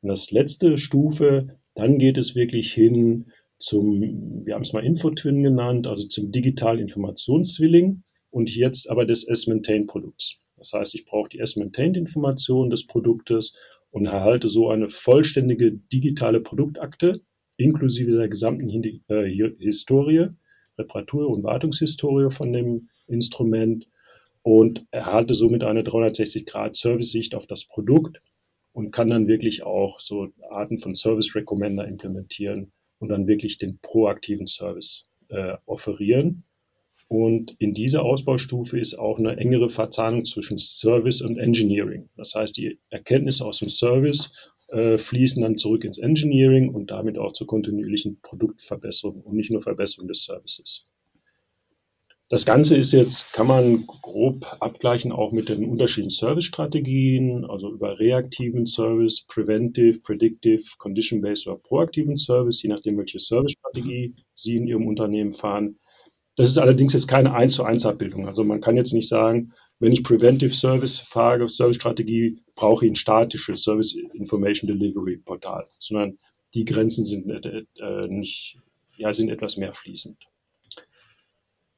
Und 0.01 0.09
das 0.09 0.31
letzte 0.31 0.79
Stufe, 0.79 1.59
dann 1.75 1.99
geht 1.99 2.17
es 2.17 2.35
wirklich 2.35 2.73
hin 2.73 3.31
zum, 3.59 4.45
wir 4.45 4.55
haben 4.55 4.63
es 4.63 4.73
mal 4.73 4.85
Infotwin 4.85 5.43
genannt, 5.43 5.87
also 5.87 6.07
zum 6.07 6.33
digitalen 6.33 6.81
Informationszwilling 6.81 8.03
und 8.31 8.55
jetzt 8.55 8.89
aber 8.91 9.05
des 9.05 9.25
S-Maintain-Produkts. 9.25 10.39
Das 10.57 10.73
heißt, 10.73 10.95
ich 10.95 11.05
brauche 11.05 11.29
die 11.29 11.39
S-Maintained-Information 11.41 12.71
des 12.71 12.87
Produktes 12.87 13.57
und 13.93 14.07
erhalte 14.07 14.49
so 14.49 14.71
eine 14.71 14.89
vollständige 14.89 15.71
digitale 15.71 16.41
Produktakte 16.41 17.23
inklusive 17.57 18.13
der 18.13 18.29
gesamten 18.29 18.69
äh, 19.09 19.53
Historie, 19.59 20.29
Reparatur- 20.79 21.29
und 21.29 21.45
Wartungshistorie 21.45 22.31
von 22.31 22.53
dem 22.53 22.89
Instrument 23.07 23.87
und 24.43 24.87
erhalte 24.91 25.35
somit 25.35 25.63
eine 25.63 25.83
360-Grad-Service-Sicht 25.83 27.35
auf 27.35 27.47
das 27.47 27.65
Produkt 27.65 28.21
und 28.73 28.91
kann 28.91 29.11
dann 29.11 29.29
wirklich 29.29 29.63
auch 29.63 30.01
so 30.01 30.29
Arten 30.51 30.79
von 30.79 30.95
Service 30.95 31.35
Recommender 31.35 31.87
implementieren 31.87 32.73
und 32.99 33.09
dann 33.09 33.29
wirklich 33.29 33.59
den 33.59 33.79
proaktiven 33.83 34.47
Service 34.47 35.09
äh, 35.29 35.57
offerieren. 35.67 36.45
Und 37.13 37.57
in 37.59 37.75
dieser 37.75 38.05
Ausbaustufe 38.05 38.81
ist 38.81 38.95
auch 38.95 39.19
eine 39.19 39.37
engere 39.37 39.69
Verzahnung 39.69 40.25
zwischen 40.25 40.57
Service 40.57 41.21
und 41.21 41.37
Engineering. 41.37 42.09
Das 42.17 42.35
heißt, 42.35 42.57
die 42.57 42.79
Erkenntnisse 42.89 43.45
aus 43.45 43.59
dem 43.59 43.69
Service 43.69 44.33
äh, 44.69 44.97
fließen 44.97 45.43
dann 45.43 45.59
zurück 45.59 45.85
ins 45.85 45.99
Engineering 45.99 46.71
und 46.71 46.91
damit 46.91 47.19
auch 47.19 47.35
zur 47.35 47.47
kontinuierlichen 47.47 48.19
Produktverbesserung 48.23 49.21
und 49.21 49.37
nicht 49.37 49.51
nur 49.51 49.61
Verbesserung 49.61 50.09
des 50.09 50.25
Services. 50.25 50.87
Das 52.31 52.47
Ganze 52.47 52.79
ist 52.79 52.95
jetzt, 52.95 53.35
kann 53.35 53.47
man 53.47 53.85
grob 53.87 54.47
abgleichen 54.61 55.13
auch 55.13 55.33
mit 55.33 55.51
den 55.51 55.67
unterschiedlichen 55.67 56.17
Service-Strategien, 56.17 57.45
also 57.45 57.71
über 57.71 58.01
reaktiven 58.01 58.65
Service, 58.65 59.27
Preventive, 59.29 60.01
Predictive, 60.01 60.63
Condition-Based 60.79 61.47
oder 61.47 61.59
proaktiven 61.59 62.17
Service, 62.17 62.63
je 62.63 62.71
nachdem, 62.71 62.97
welche 62.97 63.19
Service-Strategie 63.19 64.15
Sie 64.33 64.57
in 64.57 64.67
Ihrem 64.67 64.87
Unternehmen 64.87 65.35
fahren. 65.35 65.77
Das 66.37 66.49
ist 66.49 66.59
allerdings 66.59 66.95
jetzt 66.95 67.09
keine 67.09 67.35
1 67.35 67.55
zu 67.55 67.65
1 67.65 67.85
Abbildung. 67.85 68.27
Also 68.27 68.43
man 68.43 68.61
kann 68.61 68.77
jetzt 68.77 68.95
nicht 68.95 69.09
sagen, 69.09 69.53
wenn 69.79 69.93
ich 69.93 70.03
Preventive 70.03 70.55
Service 70.55 70.99
fahre, 70.99 71.49
Service-Strategie, 71.49 72.43
brauche 72.55 72.87
ich 72.87 72.93
ein 72.93 72.97
statisches 72.97 73.63
Service 73.63 73.95
Information 74.15 74.69
Delivery 74.69 75.19
Portal, 75.19 75.69
sondern 75.79 76.19
die 76.55 76.65
Grenzen 76.65 77.05
sind 77.05 77.29
äh, 77.29 78.09
nicht, 78.09 78.59
ja, 78.97 79.13
sind 79.13 79.29
etwas 79.29 79.57
mehr 79.57 79.73
fließend. 79.73 80.17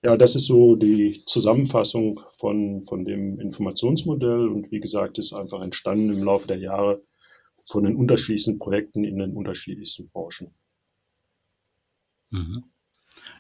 Ja, 0.03 0.19
das 0.19 0.37
ist 0.37 0.47
so 0.47 0.77
die 0.77 1.23
Zusammenfassung 1.25 2.21
von, 2.33 2.85
von 2.87 3.07
dem 3.07 3.41
Informationsmodell 3.41 4.49
und 4.49 4.71
wie 4.71 4.81
gesagt, 4.81 5.19
ist 5.19 5.33
einfach 5.33 5.63
entstanden 5.63 6.13
im 6.13 6.23
Laufe 6.23 6.47
der 6.47 6.59
Jahre 6.59 7.03
von 7.59 7.85
den 7.85 7.97
unterschiedlichsten 7.97 8.59
Projekten 8.59 9.05
in 9.05 9.19
den 9.19 9.33
unterschiedlichsten 9.33 10.11
Branchen. 10.11 10.55
Mhm. 12.31 12.65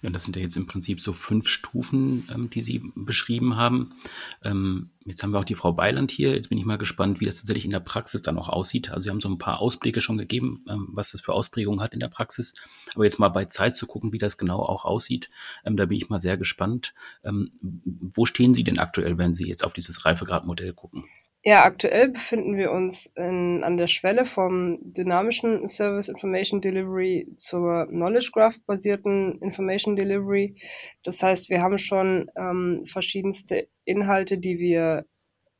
Ja, 0.03 0.11
das 0.11 0.25
sind 0.25 0.37
ja 0.37 0.43
jetzt 0.43 0.57
im 0.57 0.67
Prinzip 0.67 1.01
so 1.01 1.13
fünf 1.13 1.49
Stufen, 1.49 2.29
ähm, 2.33 2.51
die 2.51 2.63
Sie 2.63 2.83
beschrieben 2.95 3.57
haben. 3.57 3.95
Ähm, 4.43 4.91
jetzt 5.05 5.23
haben 5.23 5.33
wir 5.33 5.39
auch 5.39 5.45
die 5.45 5.55
Frau 5.55 5.73
Beiland 5.73 6.11
hier. 6.11 6.35
Jetzt 6.35 6.49
bin 6.49 6.59
ich 6.59 6.65
mal 6.65 6.79
gespannt, 6.79 7.21
wie 7.21 7.25
das 7.25 7.37
tatsächlich 7.37 7.65
in 7.65 7.71
der 7.71 7.81
Praxis 7.81 8.23
dann 8.23 8.39
auch 8.39 8.49
aussieht. 8.49 8.91
Also 8.91 9.05
Sie 9.05 9.11
haben 9.11 9.21
so 9.21 9.29
ein 9.29 9.39
paar 9.39 9.61
Ausblicke 9.61 10.01
schon 10.01 10.19
gegeben, 10.19 10.65
ähm, 10.69 10.89
was 10.93 11.13
das 11.13 11.21
für 11.21 11.33
Ausprägungen 11.33 11.81
hat 11.81 11.93
in 11.93 12.01
der 12.01 12.09
Praxis. 12.09 12.55
Aber 12.95 13.05
jetzt 13.05 13.19
mal 13.19 13.29
bei 13.29 13.47
Zeit 13.47 13.77
zu 13.77 13.87
gucken, 13.87 14.13
wie 14.13 14.19
das 14.19 14.37
genau 14.39 14.61
auch 14.61 14.85
aussieht, 14.85 15.31
ähm, 15.65 15.77
da 15.77 15.87
bin 15.87 15.97
ich 15.97 16.09
mal 16.09 16.19
sehr 16.19 16.37
gespannt. 16.37 16.95
Ähm, 17.25 17.53
wo 17.61 18.27
stehen 18.27 18.55
Sie 18.55 18.65
denn 18.65 18.79
aktuell, 18.79 19.19
wenn 19.19 19.35
Sie 19.35 19.49
jetzt 19.49 19.65
auf 19.65 19.73
dieses 19.73 20.05
Reifegradmodell 20.05 20.73
gucken? 20.73 21.05
Ja, 21.47 21.65
aktuell 21.65 22.09
befinden 22.09 22.57
wir 22.57 22.71
uns 22.73 23.05
in, 23.17 23.63
an 23.65 23.77
der 23.77 23.87
Schwelle 23.87 24.25
vom 24.25 24.79
dynamischen 24.81 25.69
Service 25.69 26.09
Information 26.09 26.63
Delivery 26.63 27.29
zur 27.37 27.87
Knowledge 27.89 28.31
Graph 28.33 28.59
basierten 28.67 29.39
Information 29.43 29.95
Delivery. 29.95 30.57
Das 31.03 31.23
heißt, 31.23 31.51
wir 31.51 31.61
haben 31.61 31.79
schon 31.79 32.31
ähm, 32.35 32.87
verschiedenste 32.87 33.69
Inhalte, 33.85 34.39
die 34.39 34.59
wir 34.59 35.05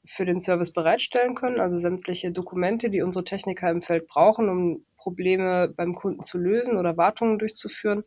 für 0.07 0.25
den 0.25 0.41
Service 0.41 0.73
bereitstellen 0.73 1.35
können, 1.35 1.61
also 1.61 1.79
sämtliche 1.79 2.33
Dokumente, 2.33 2.89
die 2.89 3.03
unsere 3.03 3.25
Techniker 3.25 3.71
im 3.71 3.83
Feld 3.83 4.07
brauchen, 4.07 4.49
um 4.49 4.87
Probleme 4.97 5.69
beim 5.69 5.95
Kunden 5.95 6.23
zu 6.23 6.39
lösen 6.39 6.79
oder 6.79 6.97
Wartungen 6.97 7.39
durchzuführen. 7.39 8.05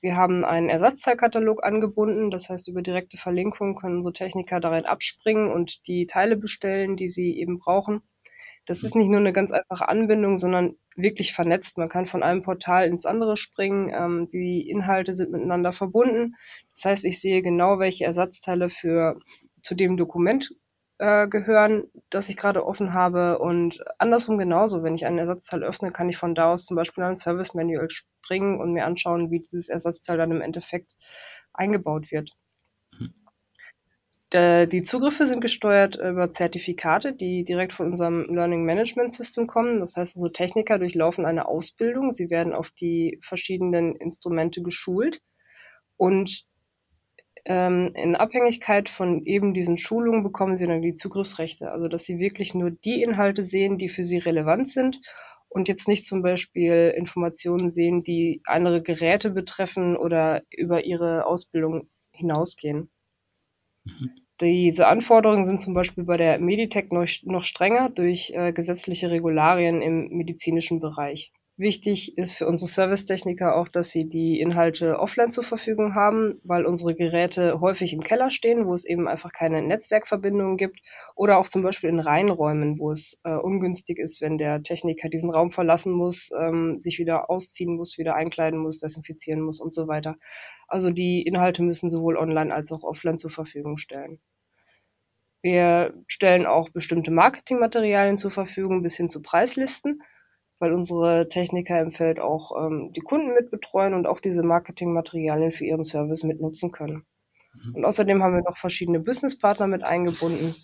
Wir 0.00 0.16
haben 0.16 0.44
einen 0.44 0.70
Ersatzteilkatalog 0.70 1.62
angebunden, 1.62 2.30
das 2.30 2.48
heißt, 2.48 2.68
über 2.68 2.80
direkte 2.80 3.18
Verlinkung 3.18 3.76
können 3.76 3.96
unsere 3.96 4.14
Techniker 4.14 4.58
darin 4.58 4.86
abspringen 4.86 5.50
und 5.50 5.86
die 5.86 6.06
Teile 6.06 6.36
bestellen, 6.36 6.96
die 6.96 7.08
sie 7.08 7.38
eben 7.38 7.58
brauchen. 7.58 8.02
Das 8.66 8.82
ist 8.82 8.94
nicht 8.94 9.08
nur 9.08 9.20
eine 9.20 9.32
ganz 9.32 9.52
einfache 9.52 9.88
Anbindung, 9.88 10.38
sondern 10.38 10.76
wirklich 10.94 11.32
vernetzt. 11.32 11.76
Man 11.76 11.88
kann 11.88 12.06
von 12.06 12.22
einem 12.22 12.42
Portal 12.42 12.86
ins 12.86 13.04
andere 13.04 13.36
springen. 13.36 13.90
Ähm, 13.92 14.28
die 14.32 14.68
Inhalte 14.68 15.14
sind 15.14 15.32
miteinander 15.32 15.72
verbunden. 15.72 16.36
Das 16.74 16.84
heißt, 16.84 17.04
ich 17.04 17.20
sehe 17.20 17.42
genau, 17.42 17.78
welche 17.78 18.04
Ersatzteile 18.04 18.70
für 18.70 19.18
zu 19.62 19.74
dem 19.74 19.96
Dokument 19.96 20.50
äh, 21.00 21.28
gehören, 21.28 21.84
das 22.10 22.28
ich 22.28 22.36
gerade 22.36 22.66
offen 22.66 22.92
habe. 22.92 23.38
Und 23.38 23.82
andersrum 23.98 24.36
genauso, 24.36 24.82
wenn 24.82 24.94
ich 24.94 25.06
einen 25.06 25.18
Ersatzteil 25.18 25.64
öffne, 25.64 25.92
kann 25.92 26.10
ich 26.10 26.18
von 26.18 26.34
da 26.34 26.52
aus 26.52 26.66
zum 26.66 26.76
Beispiel 26.76 27.02
ein 27.04 27.14
Service 27.14 27.54
Manual 27.54 27.88
springen 27.88 28.60
und 28.60 28.74
mir 28.74 28.84
anschauen, 28.84 29.30
wie 29.30 29.40
dieses 29.40 29.70
Ersatzteil 29.70 30.18
dann 30.18 30.30
im 30.30 30.42
Endeffekt 30.42 30.96
eingebaut 31.54 32.12
wird. 32.12 32.30
Hm. 32.98 33.14
Die 34.68 34.82
Zugriffe 34.82 35.26
sind 35.26 35.40
gesteuert 35.40 35.96
über 35.96 36.30
Zertifikate, 36.30 37.14
die 37.14 37.44
direkt 37.44 37.72
von 37.72 37.86
unserem 37.86 38.26
Learning 38.32 38.64
Management 38.64 39.12
System 39.12 39.46
kommen. 39.46 39.80
Das 39.80 39.96
heißt, 39.96 40.16
unsere 40.16 40.34
Techniker 40.34 40.78
durchlaufen 40.78 41.24
eine 41.24 41.48
Ausbildung. 41.48 42.12
Sie 42.12 42.28
werden 42.28 42.52
auf 42.52 42.70
die 42.70 43.18
verschiedenen 43.22 43.96
Instrumente 43.96 44.62
geschult 44.62 45.22
und 45.96 46.44
in 47.44 48.16
Abhängigkeit 48.16 48.88
von 48.90 49.24
eben 49.24 49.54
diesen 49.54 49.78
Schulungen 49.78 50.22
bekommen 50.22 50.56
sie 50.56 50.66
dann 50.66 50.82
die 50.82 50.94
Zugriffsrechte. 50.94 51.72
Also 51.72 51.88
dass 51.88 52.04
sie 52.04 52.18
wirklich 52.18 52.54
nur 52.54 52.70
die 52.70 53.02
Inhalte 53.02 53.44
sehen, 53.44 53.78
die 53.78 53.88
für 53.88 54.04
sie 54.04 54.18
relevant 54.18 54.68
sind 54.68 55.00
und 55.48 55.68
jetzt 55.68 55.88
nicht 55.88 56.06
zum 56.06 56.22
Beispiel 56.22 56.94
Informationen 56.96 57.70
sehen, 57.70 58.02
die 58.02 58.40
andere 58.44 58.82
Geräte 58.82 59.30
betreffen 59.30 59.96
oder 59.96 60.42
über 60.50 60.84
ihre 60.84 61.26
Ausbildung 61.26 61.88
hinausgehen. 62.12 62.90
Mhm. 63.84 64.10
Diese 64.40 64.86
Anforderungen 64.86 65.44
sind 65.44 65.60
zum 65.60 65.74
Beispiel 65.74 66.04
bei 66.04 66.16
der 66.16 66.38
Meditech 66.38 66.90
noch, 66.92 67.06
noch 67.24 67.44
strenger 67.44 67.90
durch 67.90 68.30
äh, 68.34 68.52
gesetzliche 68.52 69.10
Regularien 69.10 69.82
im 69.82 70.08
medizinischen 70.08 70.80
Bereich. 70.80 71.32
Wichtig 71.60 72.16
ist 72.16 72.32
für 72.32 72.46
unsere 72.46 72.70
Servicetechniker 72.70 73.54
auch, 73.54 73.68
dass 73.68 73.90
sie 73.90 74.08
die 74.08 74.40
Inhalte 74.40 74.98
offline 74.98 75.30
zur 75.30 75.44
Verfügung 75.44 75.94
haben, 75.94 76.40
weil 76.42 76.64
unsere 76.64 76.94
Geräte 76.94 77.60
häufig 77.60 77.92
im 77.92 78.00
Keller 78.00 78.30
stehen, 78.30 78.64
wo 78.64 78.72
es 78.72 78.86
eben 78.86 79.06
einfach 79.06 79.30
keine 79.30 79.60
Netzwerkverbindungen 79.60 80.56
gibt 80.56 80.80
oder 81.14 81.36
auch 81.36 81.48
zum 81.48 81.60
Beispiel 81.60 81.90
in 81.90 82.00
Reinräumen, 82.00 82.78
wo 82.78 82.90
es 82.90 83.20
äh, 83.24 83.34
ungünstig 83.34 83.98
ist, 83.98 84.22
wenn 84.22 84.38
der 84.38 84.62
Techniker 84.62 85.10
diesen 85.10 85.28
Raum 85.28 85.50
verlassen 85.50 85.92
muss, 85.92 86.30
ähm, 86.34 86.80
sich 86.80 86.98
wieder 86.98 87.28
ausziehen 87.28 87.76
muss, 87.76 87.98
wieder 87.98 88.14
einkleiden 88.14 88.58
muss, 88.58 88.78
desinfizieren 88.78 89.42
muss 89.42 89.60
und 89.60 89.74
so 89.74 89.86
weiter. 89.86 90.16
Also 90.66 90.90
die 90.90 91.20
Inhalte 91.20 91.62
müssen 91.62 91.90
sowohl 91.90 92.16
online 92.16 92.54
als 92.54 92.72
auch 92.72 92.84
offline 92.84 93.18
zur 93.18 93.30
Verfügung 93.30 93.76
stellen. 93.76 94.18
Wir 95.42 95.92
stellen 96.06 96.46
auch 96.46 96.70
bestimmte 96.70 97.10
Marketingmaterialien 97.10 98.16
zur 98.16 98.30
Verfügung 98.30 98.82
bis 98.82 98.96
hin 98.96 99.10
zu 99.10 99.20
Preislisten 99.20 100.02
weil 100.60 100.72
unsere 100.72 101.26
Techniker 101.28 101.80
im 101.80 101.90
Feld 101.90 102.20
auch 102.20 102.52
ähm, 102.56 102.92
die 102.92 103.00
Kunden 103.00 103.34
mitbetreuen 103.34 103.94
und 103.94 104.06
auch 104.06 104.20
diese 104.20 104.42
Marketingmaterialien 104.42 105.50
für 105.50 105.64
ihren 105.64 105.84
Service 105.84 106.22
mitnutzen 106.22 106.70
können. 106.70 107.04
Mhm. 107.54 107.76
Und 107.76 107.84
außerdem 107.84 108.22
haben 108.22 108.34
wir 108.34 108.42
noch 108.42 108.58
verschiedene 108.58 109.00
Businesspartner 109.00 109.66
mit 109.66 109.82
eingebunden, 109.82 110.54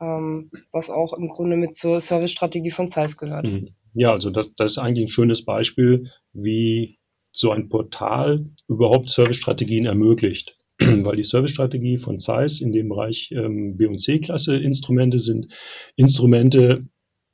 ähm, 0.00 0.50
was 0.72 0.88
auch 0.88 1.12
im 1.12 1.28
Grunde 1.28 1.56
mit 1.56 1.74
zur 1.74 2.00
Servicestrategie 2.00 2.70
von 2.70 2.88
Zeiss 2.88 3.16
gehört. 3.16 3.46
Mhm. 3.46 3.74
Ja, 3.92 4.12
also 4.12 4.30
das, 4.30 4.54
das 4.54 4.72
ist 4.72 4.78
eigentlich 4.78 5.06
ein 5.06 5.12
schönes 5.12 5.44
Beispiel, 5.44 6.10
wie 6.32 6.98
so 7.32 7.50
ein 7.50 7.68
Portal 7.68 8.38
überhaupt 8.68 9.10
Servicestrategien 9.10 9.86
ermöglicht. 9.86 10.56
Weil 10.78 11.16
die 11.16 11.24
Servicestrategie 11.24 11.98
von 11.98 12.18
Zeiss 12.18 12.60
in 12.60 12.72
dem 12.72 12.88
Bereich 12.88 13.32
ähm, 13.32 13.76
B- 13.76 13.86
und 13.86 13.98
C-Klasse 13.98 14.56
Instrumente 14.56 15.18
sind 15.18 15.52
Instrumente, 15.96 16.86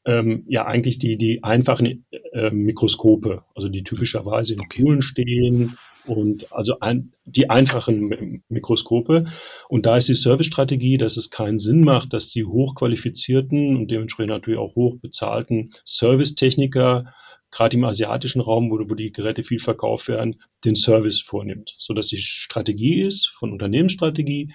ähm, 0.04 0.44
ja 0.48 0.66
eigentlich 0.66 0.98
die, 0.98 1.16
die 1.16 1.42
einfachen 1.42 2.06
äh, 2.32 2.50
Mikroskope, 2.50 3.44
also 3.54 3.68
die 3.68 3.82
typischerweise 3.82 4.54
in 4.54 4.68
Kühlen 4.68 5.02
stehen 5.02 5.76
und 6.06 6.52
also 6.52 6.80
ein, 6.80 7.12
die 7.24 7.50
einfachen 7.50 8.42
Mikroskope. 8.48 9.26
Und 9.68 9.86
da 9.86 9.96
ist 9.98 10.08
die 10.08 10.14
Servicestrategie, 10.14 10.96
dass 10.96 11.16
es 11.16 11.30
keinen 11.30 11.58
Sinn 11.58 11.82
macht, 11.82 12.12
dass 12.12 12.30
die 12.30 12.44
hochqualifizierten 12.44 13.76
und 13.76 13.90
dementsprechend 13.90 14.30
natürlich 14.30 14.58
auch 14.58 14.74
hochbezahlten 14.74 15.70
Servicetechniker 15.84 17.12
gerade 17.50 17.76
im 17.76 17.84
asiatischen 17.84 18.40
Raum, 18.40 18.70
wo, 18.70 18.78
wo 18.88 18.94
die 18.94 19.12
Geräte 19.12 19.42
viel 19.42 19.58
verkauft 19.58 20.08
werden, 20.08 20.40
den 20.64 20.76
Service 20.76 21.20
vornimmt. 21.20 21.76
So 21.78 21.94
dass 21.94 22.06
die 22.06 22.18
Strategie 22.18 23.02
ist, 23.02 23.26
von 23.26 23.52
Unternehmensstrategie, 23.52 24.54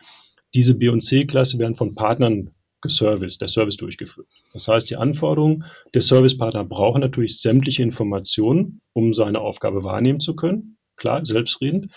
diese 0.53 0.75
B- 0.75 0.89
und 0.89 1.01
C-Klasse 1.01 1.59
werden 1.59 1.75
von 1.75 1.95
Partnern 1.95 2.51
geserviced, 2.85 3.41
der 3.41 3.47
Service 3.47 3.77
durchgeführt. 3.77 4.27
Das 4.53 4.67
heißt, 4.67 4.89
die 4.89 4.97
Anforderungen 4.97 5.65
der 5.93 6.01
Servicepartner 6.01 6.63
brauchen 6.63 7.01
natürlich 7.01 7.39
sämtliche 7.41 7.83
Informationen, 7.83 8.81
um 8.93 9.13
seine 9.13 9.41
Aufgabe 9.41 9.83
wahrnehmen 9.83 10.19
zu 10.19 10.35
können. 10.35 10.77
Klar, 10.95 11.25
selbstredend. 11.25 11.91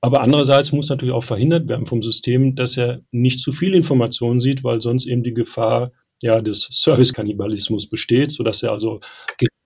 Aber 0.00 0.20
andererseits 0.20 0.72
muss 0.72 0.88
natürlich 0.88 1.14
auch 1.14 1.24
verhindert 1.24 1.68
werden 1.68 1.86
vom 1.86 2.02
System, 2.02 2.54
dass 2.54 2.76
er 2.76 3.00
nicht 3.10 3.40
zu 3.40 3.52
viel 3.52 3.74
Informationen 3.74 4.38
sieht, 4.38 4.62
weil 4.62 4.80
sonst 4.80 5.06
eben 5.06 5.24
die 5.24 5.34
Gefahr 5.34 5.90
ja, 6.22 6.40
des 6.40 6.68
Service-Kannibalismus 6.70 7.88
besteht, 7.88 8.30
sodass 8.32 8.62
er 8.62 8.72
also 8.72 9.00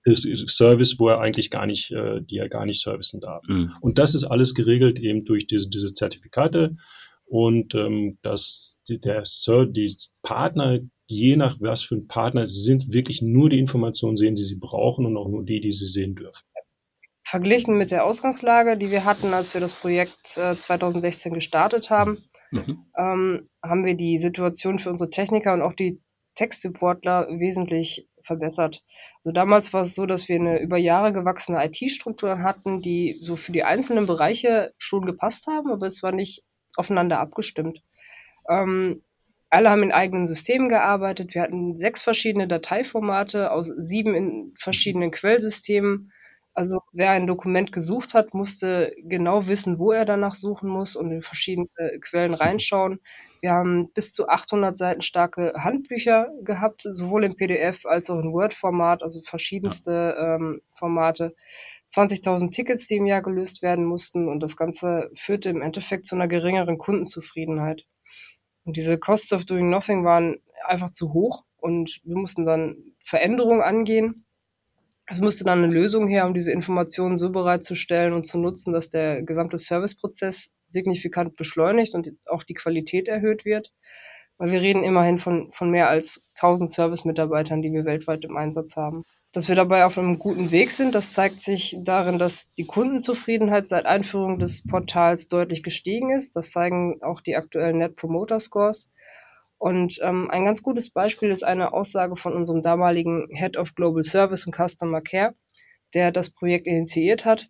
Service, 0.05 0.99
wo 0.99 1.09
er 1.09 1.21
eigentlich 1.21 1.51
gar 1.51 1.67
nicht, 1.67 1.93
äh, 1.93 2.21
die 2.23 2.39
er 2.39 2.49
gar 2.49 2.67
nicht 2.67 2.83
servicen 2.83 3.21
darf. 3.21 3.47
Mhm. 3.47 3.73
Und 3.81 3.99
das 3.99 4.15
ist 4.15 4.25
alles 4.25 4.55
geregelt 4.55 4.99
eben 4.99 5.25
durch 5.25 5.47
diese, 5.47 5.69
diese 5.69 5.93
Zertifikate 5.93 6.77
und 7.25 7.75
ähm, 7.75 8.19
das 8.23 8.72
der 8.89 9.23
Sir, 9.25 9.67
die 9.67 9.95
Partner, 10.23 10.81
je 11.07 11.37
nach 11.37 11.57
was 11.61 11.83
für 11.83 11.97
ein 11.97 12.07
Partner 12.07 12.47
sie 12.47 12.61
sind, 12.61 12.93
wirklich 12.93 13.23
nur 13.23 13.51
die 13.51 13.59
Informationen 13.59 14.17
sehen, 14.17 14.37
die 14.37 14.43
sie 14.43 14.57
brauchen 14.57 15.07
und 15.07 15.17
auch 15.17 15.29
nur 15.29 15.45
die, 15.45 15.61
die 15.61 15.73
sie 15.73 15.89
sehen 15.89 16.15
dürfen. 16.15 16.45
Verglichen 17.25 17.79
mit 17.79 17.91
der 17.91 18.05
Ausgangslage, 18.05 18.77
die 18.77 18.91
wir 18.91 19.05
hatten, 19.05 19.33
als 19.33 19.55
wir 19.55 19.61
das 19.61 19.73
Projekt 19.73 20.37
äh, 20.37 20.55
2016 20.55 21.33
gestartet 21.33 21.89
haben, 21.89 22.19
mhm. 22.51 22.85
ähm, 22.97 23.49
haben 23.63 23.85
wir 23.85 23.95
die 23.95 24.19
Situation 24.19 24.79
für 24.79 24.91
unsere 24.91 25.11
Techniker 25.11 25.55
und 25.55 25.63
auch 25.63 25.75
die 25.75 26.01
Tech-Supportler 26.35 27.29
wesentlich 27.39 28.09
verbessert. 28.23 28.83
Also 29.25 29.33
damals 29.33 29.73
war 29.73 29.83
es 29.83 29.95
so, 29.95 30.05
dass 30.07 30.29
wir 30.29 30.37
eine 30.37 30.61
über 30.61 30.77
Jahre 30.77 31.13
gewachsene 31.13 31.65
IT-Struktur 31.65 32.41
hatten, 32.41 32.83
die 32.83 33.17
so 33.21 33.37
für 33.37 33.53
die 33.53 33.65
einzelnen 33.65 34.07
Bereiche 34.07 34.73
schon 34.79 35.07
gepasst 35.07 35.47
haben, 35.47 35.71
aber 35.71 35.87
es 35.87 36.03
war 36.03 36.13
nicht 36.13 36.43
aufeinander 36.77 37.21
abgestimmt. 37.21 37.83
Ähm, 38.49 39.03
alle 39.51 39.71
haben 39.71 39.83
in 39.83 39.93
eigenen 39.93 40.27
Systemen 40.27 40.71
gearbeitet. 40.71 41.35
Wir 41.35 41.43
hatten 41.43 41.77
sechs 41.77 42.01
verschiedene 42.01 42.49
Dateiformate 42.49 43.51
aus 43.51 43.67
sieben 43.67 44.15
in 44.15 44.55
verschiedenen 44.57 45.11
Quellsystemen. 45.11 46.11
Also 46.55 46.81
wer 46.93 47.11
ein 47.11 47.27
Dokument 47.27 47.73
gesucht 47.73 48.15
hat, 48.15 48.35
musste 48.35 48.95
genau 49.03 49.47
wissen, 49.47 49.79
wo 49.79 49.93
er 49.93 50.05
danach 50.05 50.35
suchen 50.35 50.69
muss 50.69 50.97
und 50.97 51.11
in 51.11 51.23
verschiedene 51.23 51.69
Quellen 52.01 52.35
reinschauen. 52.35 53.01
Wir 53.41 53.53
haben 53.53 53.91
bis 53.93 54.13
zu 54.13 54.29
800 54.29 54.77
Seiten 54.79 55.03
starke 55.03 55.53
Handbücher 55.57 56.31
gehabt, 56.43 56.83
sowohl 56.83 57.25
im 57.25 57.37
PDF 57.37 57.85
als 57.87 58.09
auch 58.09 58.21
in 58.21 58.33
Word-Format, 58.33 59.03
also 59.03 59.21
verschiedenste 59.23 60.15
ähm, 60.19 60.63
Formate. 60.71 61.35
20.000 61.91 62.53
Tickets, 62.53 62.87
die 62.87 62.97
im 62.97 63.07
Jahr 63.07 63.23
gelöst 63.23 63.61
werden 63.61 63.85
mussten 63.85 64.29
und 64.29 64.41
das 64.41 64.57
Ganze 64.57 65.11
führte 65.15 65.51
im 65.51 65.61
Endeffekt 65.61 66.07
zu 66.07 66.15
einer 66.15 66.29
geringeren 66.29 66.79
Kundenzufriedenheit. 66.79 67.85
Und 68.65 68.77
diese 68.77 68.99
Costs 68.99 69.33
of 69.33 69.45
Doing 69.45 69.71
Nothing 69.71 70.05
waren 70.05 70.39
einfach 70.65 70.91
zu 70.91 71.13
hoch 71.13 71.45
und 71.59 72.01
wir 72.05 72.17
mussten 72.17 72.47
dann 72.47 72.77
Veränderungen 73.01 73.63
angehen. 73.63 74.25
Es 75.07 75.21
musste 75.21 75.45
dann 75.45 75.63
eine 75.63 75.73
Lösung 75.73 76.07
her, 76.07 76.27
um 76.27 76.35
diese 76.35 76.53
Informationen 76.53 77.19
so 77.19 77.31
bereitzustellen 77.31 78.13
und 78.13 78.25
zu 78.25 78.39
nutzen, 78.39 78.73
dass 78.73 78.89
der 78.89 79.23
gesamte 79.23 79.59
Serviceprozess 79.59 80.57
signifikant 80.65 81.37
beschleunigt 81.37 81.95
und 81.95 82.15
auch 82.27 82.45
die 82.45 82.55
Qualität 82.55 83.09
erhöht 83.09 83.45
wird. 83.45 83.73
Weil 84.39 84.53
wir 84.53 84.61
reden 84.61 84.85
immerhin 84.85 85.19
von, 85.19 85.53
von 85.53 85.71
mehr 85.71 85.89
als 85.89 86.27
1000 86.37 86.71
Service-Mitarbeitern, 86.71 87.63
die 87.63 87.73
wir 87.73 87.85
weltweit 87.85 88.25
im 88.25 88.37
Einsatz 88.37 88.77
haben. 88.77 89.05
Dass 89.33 89.49
wir 89.49 89.57
dabei 89.57 89.87
auf 89.87 89.97
einem 89.97 90.19
guten 90.19 90.51
Weg 90.51 90.73
sind, 90.73 90.95
das 90.95 91.15
zeigt 91.15 91.41
sich 91.41 91.75
darin, 91.81 92.19
dass 92.19 92.53
die 92.53 92.67
Kundenzufriedenheit 92.67 93.67
seit 93.67 93.87
Einführung 93.87 94.39
des 94.39 94.67
Portals 94.67 95.29
deutlich 95.29 95.63
gestiegen 95.63 96.11
ist. 96.11 96.37
Das 96.37 96.51
zeigen 96.51 97.03
auch 97.03 97.23
die 97.23 97.37
aktuellen 97.37 97.79
Net 97.79 97.97
Promoter 97.97 98.41
Scores. 98.41 98.93
Und 99.57 100.01
ähm, 100.03 100.31
ein 100.31 100.45
ganz 100.45 100.63
gutes 100.63 100.91
Beispiel 100.91 101.31
ist 101.31 101.45
eine 101.45 101.73
Aussage 101.73 102.17
von 102.17 102.35
unserem 102.35 102.61
damaligen 102.63 103.29
Head 103.33 103.57
of 103.57 103.75
Global 103.75 104.03
Service 104.03 104.47
und 104.47 104.55
Customer 104.55 105.01
Care, 105.01 105.35
der 105.95 106.13
das 106.13 106.29
Projekt 106.29 106.67
initiiert 106.67 107.25
hat. 107.25 107.49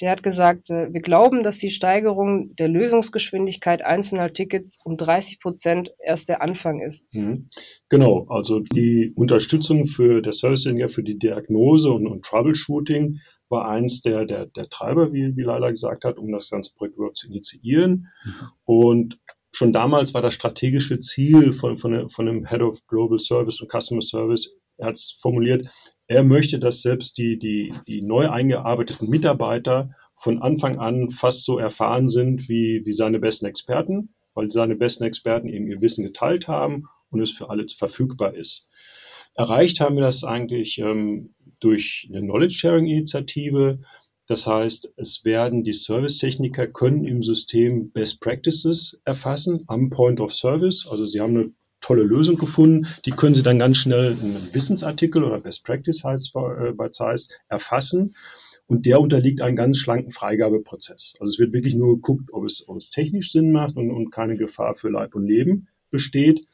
Der 0.00 0.10
hat 0.10 0.22
gesagt, 0.22 0.70
äh, 0.70 0.92
wir 0.92 1.00
glauben, 1.00 1.42
dass 1.42 1.58
die 1.58 1.70
Steigerung 1.70 2.54
der 2.56 2.68
Lösungsgeschwindigkeit 2.68 3.82
einzelner 3.82 4.32
Tickets 4.32 4.78
um 4.84 4.96
30 4.96 5.40
Prozent 5.40 5.94
erst 6.04 6.28
der 6.28 6.42
Anfang 6.42 6.80
ist. 6.80 7.12
Mhm. 7.14 7.48
Genau, 7.88 8.26
also 8.28 8.60
die 8.60 9.12
Unterstützung 9.16 9.86
für 9.86 10.22
der 10.22 10.32
Service 10.32 10.66
Engineer 10.66 10.88
für 10.88 11.02
die 11.02 11.18
Diagnose 11.18 11.90
und, 11.90 12.06
und 12.06 12.24
Troubleshooting 12.24 13.20
war 13.48 13.68
eins 13.68 14.00
der, 14.00 14.24
der, 14.24 14.46
der 14.46 14.68
Treiber, 14.68 15.12
wie, 15.12 15.36
wie 15.36 15.42
Laila 15.42 15.70
gesagt 15.70 16.04
hat, 16.04 16.18
um 16.18 16.32
das 16.32 16.50
ganze 16.50 16.72
Projekt 16.74 16.96
überhaupt 16.96 17.18
zu 17.18 17.28
initiieren. 17.28 18.08
Mhm. 18.24 18.34
Und 18.64 19.18
schon 19.52 19.72
damals 19.72 20.14
war 20.14 20.22
das 20.22 20.34
strategische 20.34 20.98
Ziel 20.98 21.52
von, 21.52 21.76
von, 21.76 22.10
von 22.10 22.26
dem 22.26 22.46
Head 22.46 22.62
of 22.62 22.84
Global 22.86 23.18
Service 23.18 23.60
und 23.60 23.70
Customer 23.70 24.02
Service, 24.02 24.50
er 24.76 24.88
hat 24.88 24.94
es 24.94 25.16
formuliert, 25.20 25.68
er 26.06 26.22
möchte, 26.22 26.58
dass 26.58 26.82
selbst 26.82 27.18
die, 27.18 27.38
die, 27.38 27.72
die 27.86 28.02
neu 28.02 28.28
eingearbeiteten 28.28 29.08
Mitarbeiter 29.08 29.90
von 30.14 30.42
Anfang 30.42 30.78
an 30.78 31.08
fast 31.08 31.44
so 31.44 31.58
erfahren 31.58 32.08
sind 32.08 32.48
wie, 32.48 32.82
wie 32.84 32.92
seine 32.92 33.18
besten 33.18 33.46
Experten, 33.46 34.14
weil 34.34 34.50
seine 34.50 34.76
besten 34.76 35.04
Experten 35.04 35.48
eben 35.48 35.66
ihr 35.66 35.80
Wissen 35.80 36.04
geteilt 36.04 36.48
haben 36.48 36.84
und 37.10 37.20
es 37.20 37.30
für 37.30 37.50
alle 37.50 37.66
verfügbar 37.68 38.34
ist. 38.34 38.68
Erreicht 39.34 39.80
haben 39.80 39.96
wir 39.96 40.02
das 40.02 40.22
eigentlich 40.22 40.78
ähm, 40.78 41.34
durch 41.60 42.08
eine 42.10 42.20
Knowledge-Sharing-Initiative. 42.20 43.80
Das 44.26 44.46
heißt, 44.46 44.92
es 44.96 45.24
werden 45.24 45.64
die 45.64 45.72
Servicetechniker 45.72 46.68
können 46.68 47.04
im 47.04 47.22
System 47.22 47.90
Best 47.90 48.20
Practices 48.20 49.00
erfassen 49.04 49.64
am 49.66 49.90
Point 49.90 50.20
of 50.20 50.32
Service. 50.32 50.86
Also 50.88 51.06
sie 51.06 51.20
haben 51.20 51.36
eine 51.36 51.52
tolle 51.84 52.02
Lösung 52.02 52.38
gefunden. 52.38 52.86
Die 53.04 53.10
können 53.10 53.34
Sie 53.34 53.42
dann 53.42 53.58
ganz 53.58 53.76
schnell 53.76 54.12
in 54.12 54.30
einem 54.30 54.54
Wissensartikel 54.54 55.22
oder 55.22 55.40
Best 55.40 55.64
Practice 55.64 56.02
heißt 56.02 56.26
es 56.26 56.32
bei, 56.32 56.68
äh, 56.68 56.72
bei 56.72 56.88
Zeiss 56.88 57.28
erfassen. 57.48 58.16
Und 58.66 58.86
der 58.86 59.02
unterliegt 59.02 59.42
einem 59.42 59.56
ganz 59.56 59.76
schlanken 59.76 60.10
Freigabeprozess. 60.10 61.14
Also 61.20 61.34
es 61.34 61.38
wird 61.38 61.52
wirklich 61.52 61.74
nur 61.74 61.96
geguckt, 61.96 62.32
ob 62.32 62.46
es, 62.46 62.66
ob 62.66 62.78
es 62.78 62.88
technisch 62.88 63.32
Sinn 63.32 63.52
macht 63.52 63.76
und, 63.76 63.90
und 63.90 64.10
keine 64.10 64.38
Gefahr 64.38 64.74
für 64.74 64.88
Leib 64.88 65.14
und 65.14 65.26
Leben 65.26 65.68
besteht. 65.90 66.46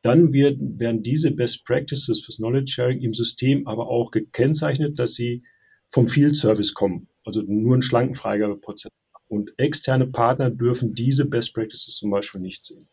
Dann 0.00 0.32
wird, 0.32 0.58
werden 0.60 1.02
diese 1.02 1.32
Best 1.32 1.64
Practices 1.64 2.20
fürs 2.20 2.36
Knowledge 2.36 2.70
Sharing 2.70 3.00
im 3.00 3.14
System 3.14 3.66
aber 3.66 3.88
auch 3.88 4.12
gekennzeichnet, 4.12 5.00
dass 5.00 5.14
sie 5.14 5.42
vom 5.88 6.06
Field 6.06 6.36
Service 6.36 6.72
kommen. 6.72 7.08
Also 7.24 7.42
nur 7.42 7.72
einen 7.72 7.82
schlanken 7.82 8.14
Freigabeprozess. 8.14 8.92
Und 9.26 9.52
externe 9.58 10.06
Partner 10.06 10.50
dürfen 10.50 10.94
diese 10.94 11.24
Best 11.24 11.52
Practices 11.52 11.96
zum 11.96 12.10
Beispiel 12.10 12.40
nicht 12.40 12.64
sehen. 12.64 12.88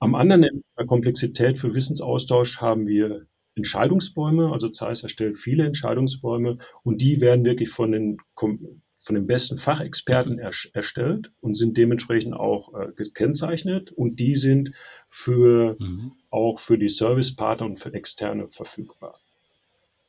Am 0.00 0.14
anderen 0.14 0.42
Ende 0.42 0.64
der 0.78 0.86
Komplexität 0.86 1.58
für 1.58 1.74
Wissensaustausch 1.74 2.60
haben 2.60 2.86
wir 2.86 3.26
Entscheidungsbäume, 3.54 4.50
also 4.50 4.70
Zeiss 4.70 5.02
erstellt 5.02 5.36
viele 5.36 5.66
Entscheidungsbäume 5.66 6.56
und 6.82 7.02
die 7.02 7.20
werden 7.20 7.44
wirklich 7.44 7.68
von 7.68 7.92
den, 7.92 8.16
von 8.34 9.14
den 9.14 9.26
besten 9.26 9.58
Fachexperten 9.58 10.38
er, 10.38 10.52
erstellt 10.72 11.30
und 11.40 11.54
sind 11.54 11.76
dementsprechend 11.76 12.34
auch 12.34 12.72
äh, 12.74 12.92
gekennzeichnet 12.92 13.92
und 13.92 14.18
die 14.18 14.36
sind 14.36 14.72
für, 15.10 15.76
mhm. 15.78 16.12
auch 16.30 16.60
für 16.60 16.78
die 16.78 16.88
Servicepartner 16.88 17.66
und 17.66 17.76
für 17.76 17.92
Externe 17.92 18.48
verfügbar. 18.48 19.18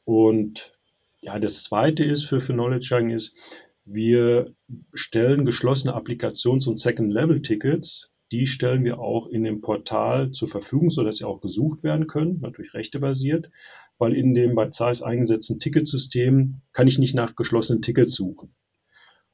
Und 0.06 0.74
ja, 1.20 1.38
das 1.38 1.64
zweite 1.64 2.06
ist 2.06 2.24
für, 2.24 2.40
für 2.40 2.54
Knowledge 2.54 2.86
Sharing 2.86 3.10
ist, 3.10 3.36
wir 3.84 4.54
stellen 4.94 5.46
geschlossene 5.46 5.96
Applikations- 5.96 6.68
und 6.68 6.78
Second-Level-Tickets 6.78 8.12
die 8.32 8.48
stellen 8.48 8.84
wir 8.84 9.00
auch 9.00 9.28
in 9.28 9.44
dem 9.44 9.62
Portal 9.62 10.32
zur 10.32 10.48
Verfügung, 10.48 10.90
sodass 10.90 11.18
sie 11.18 11.26
auch 11.26 11.42
gesucht 11.42 11.84
werden 11.84 12.08
können, 12.08 12.40
natürlich 12.40 12.74
rechtebasiert, 12.74 13.50
weil 13.98 14.14
in 14.16 14.34
dem 14.34 14.56
bei 14.56 14.70
Zeiss 14.70 15.02
eingesetzten 15.02 15.60
Ticketsystem 15.60 16.62
kann 16.72 16.88
ich 16.88 16.98
nicht 16.98 17.14
nach 17.14 17.36
geschlossenen 17.36 17.82
Tickets 17.82 18.14
suchen. 18.14 18.56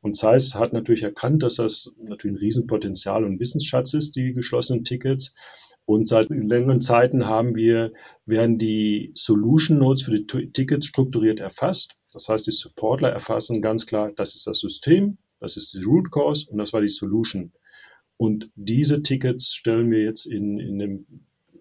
Und 0.01 0.15
Zeiss 0.15 0.55
hat 0.55 0.73
natürlich 0.73 1.03
erkannt, 1.03 1.43
dass 1.43 1.55
das 1.55 1.91
natürlich 1.97 2.37
ein 2.37 2.39
Riesenpotenzial 2.39 3.23
und 3.23 3.39
Wissensschatz 3.39 3.93
ist, 3.93 4.15
die 4.15 4.33
geschlossenen 4.33 4.83
Tickets. 4.83 5.33
Und 5.85 6.07
seit 6.07 6.29
längeren 6.29 6.81
Zeiten 6.81 7.25
haben 7.25 7.55
wir, 7.55 7.93
werden 8.25 8.57
die 8.57 9.11
Solution 9.15 9.77
Notes 9.77 10.03
für 10.03 10.11
die 10.11 10.51
Tickets 10.51 10.85
strukturiert 10.85 11.39
erfasst. 11.39 11.95
Das 12.13 12.27
heißt, 12.29 12.45
die 12.45 12.51
Supportler 12.51 13.09
erfassen 13.09 13.61
ganz 13.61 13.85
klar, 13.85 14.11
das 14.15 14.35
ist 14.35 14.47
das 14.47 14.59
System, 14.59 15.17
das 15.39 15.55
ist 15.55 15.73
die 15.73 15.83
Root 15.83 16.11
Cause 16.11 16.47
und 16.49 16.57
das 16.57 16.73
war 16.73 16.81
die 16.81 16.89
Solution. 16.89 17.53
Und 18.17 18.49
diese 18.55 19.03
Tickets 19.03 19.53
stellen 19.53 19.91
wir 19.91 20.01
jetzt 20.01 20.25
in, 20.25 20.59
in 20.59 20.79
dem 20.79 21.05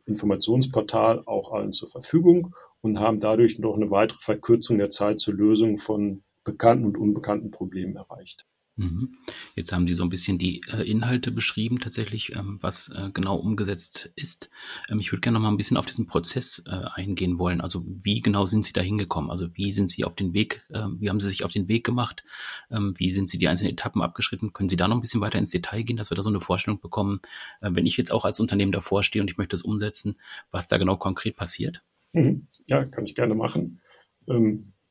Informationsportal 0.06 1.22
auch 1.26 1.52
allen 1.52 1.72
zur 1.72 1.88
Verfügung 1.88 2.54
und 2.80 2.98
haben 2.98 3.20
dadurch 3.20 3.58
noch 3.58 3.76
eine 3.76 3.90
weitere 3.90 4.20
Verkürzung 4.20 4.78
der 4.78 4.90
Zeit 4.90 5.20
zur 5.20 5.34
Lösung 5.34 5.78
von 5.78 6.22
bekannten 6.44 6.86
und 6.86 6.96
unbekannten 6.96 7.50
Problemen 7.50 7.96
erreicht. 7.96 8.46
Mhm. 8.78 9.16
Jetzt 9.54 9.72
haben 9.72 9.86
Sie 9.88 9.94
so 9.94 10.02
ein 10.02 10.10
bisschen 10.10 10.36
die 10.36 10.60
äh, 10.70 10.82
Inhalte 10.82 11.30
beschrieben, 11.30 11.78
tatsächlich, 11.78 12.36
ähm, 12.36 12.58
was 12.60 12.90
äh, 12.90 13.10
genau 13.12 13.36
umgesetzt 13.36 14.12
ist. 14.16 14.50
Ähm, 14.90 14.98
ich 14.98 15.12
würde 15.12 15.22
gerne 15.22 15.38
noch 15.38 15.44
mal 15.44 15.48
ein 15.48 15.56
bisschen 15.56 15.78
auf 15.78 15.86
diesen 15.86 16.06
Prozess 16.06 16.62
äh, 16.66 16.82
eingehen 16.92 17.38
wollen. 17.38 17.62
Also 17.62 17.86
wie 17.86 18.20
genau 18.20 18.44
sind 18.44 18.66
Sie 18.66 18.74
da 18.74 18.82
hingekommen? 18.82 19.30
Also 19.30 19.48
wie 19.54 19.72
sind 19.72 19.88
Sie 19.88 20.04
auf 20.04 20.14
den 20.14 20.34
Weg, 20.34 20.66
ähm, 20.74 21.00
wie 21.00 21.08
haben 21.08 21.20
Sie 21.20 21.28
sich 21.28 21.42
auf 21.42 21.52
den 21.52 21.68
Weg 21.68 21.84
gemacht? 21.84 22.24
Wie 22.68 23.10
sind 23.10 23.30
Sie 23.30 23.38
die 23.38 23.48
einzelnen 23.48 23.72
Etappen 23.72 24.02
abgeschritten? 24.02 24.52
Können 24.52 24.68
Sie 24.68 24.76
da 24.76 24.88
noch 24.88 24.96
ein 24.96 25.00
bisschen 25.00 25.20
weiter 25.20 25.38
ins 25.38 25.50
Detail 25.50 25.82
gehen, 25.82 25.96
dass 25.96 26.10
wir 26.10 26.16
da 26.16 26.22
so 26.22 26.28
eine 26.28 26.40
Vorstellung 26.40 26.80
bekommen, 26.80 27.20
wenn 27.60 27.86
ich 27.86 27.96
jetzt 27.96 28.12
auch 28.12 28.24
als 28.24 28.40
Unternehmen 28.40 28.72
davor 28.72 29.02
stehe 29.02 29.22
und 29.22 29.30
ich 29.30 29.38
möchte 29.38 29.56
es 29.56 29.62
umsetzen, 29.62 30.16
was 30.50 30.66
da 30.66 30.78
genau 30.78 30.96
konkret 30.96 31.36
passiert? 31.36 31.82
Mhm. 32.12 32.48
Ja, 32.66 32.84
kann 32.84 33.04
ich 33.04 33.14
gerne 33.14 33.34
machen. 33.34 33.80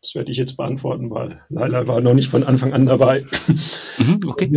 Das 0.05 0.13
werde 0.13 0.31
ich 0.31 0.37
jetzt 0.37 0.55
beantworten, 0.55 1.09
weil 1.09 1.39
Leila 1.49 1.87
war 1.87 1.99
noch 1.99 2.13
nicht 2.13 2.29
von 2.29 2.43
Anfang 2.43 2.73
an 2.73 2.85
dabei. 2.85 3.25
Mhm, 3.97 4.19
okay. 4.27 4.51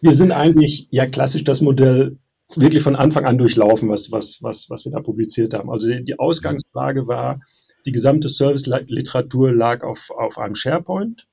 Wir 0.00 0.12
sind 0.12 0.30
eigentlich 0.30 0.86
ja 0.90 1.06
klassisch 1.06 1.42
das 1.42 1.60
Modell 1.60 2.18
wirklich 2.54 2.84
von 2.84 2.94
Anfang 2.94 3.24
an 3.24 3.36
durchlaufen, 3.36 3.88
was, 3.88 4.12
was, 4.12 4.38
was, 4.42 4.70
was 4.70 4.84
wir 4.84 4.92
da 4.92 5.00
publiziert 5.00 5.54
haben. 5.54 5.70
Also 5.70 5.88
die, 5.88 6.04
die 6.04 6.20
Ausgangslage 6.20 7.08
war, 7.08 7.40
die 7.84 7.90
gesamte 7.90 8.28
Service-Literatur 8.28 9.52
lag 9.52 9.82
auf, 9.82 10.10
auf 10.10 10.38
einem 10.38 10.54
SharePoint 10.54 11.26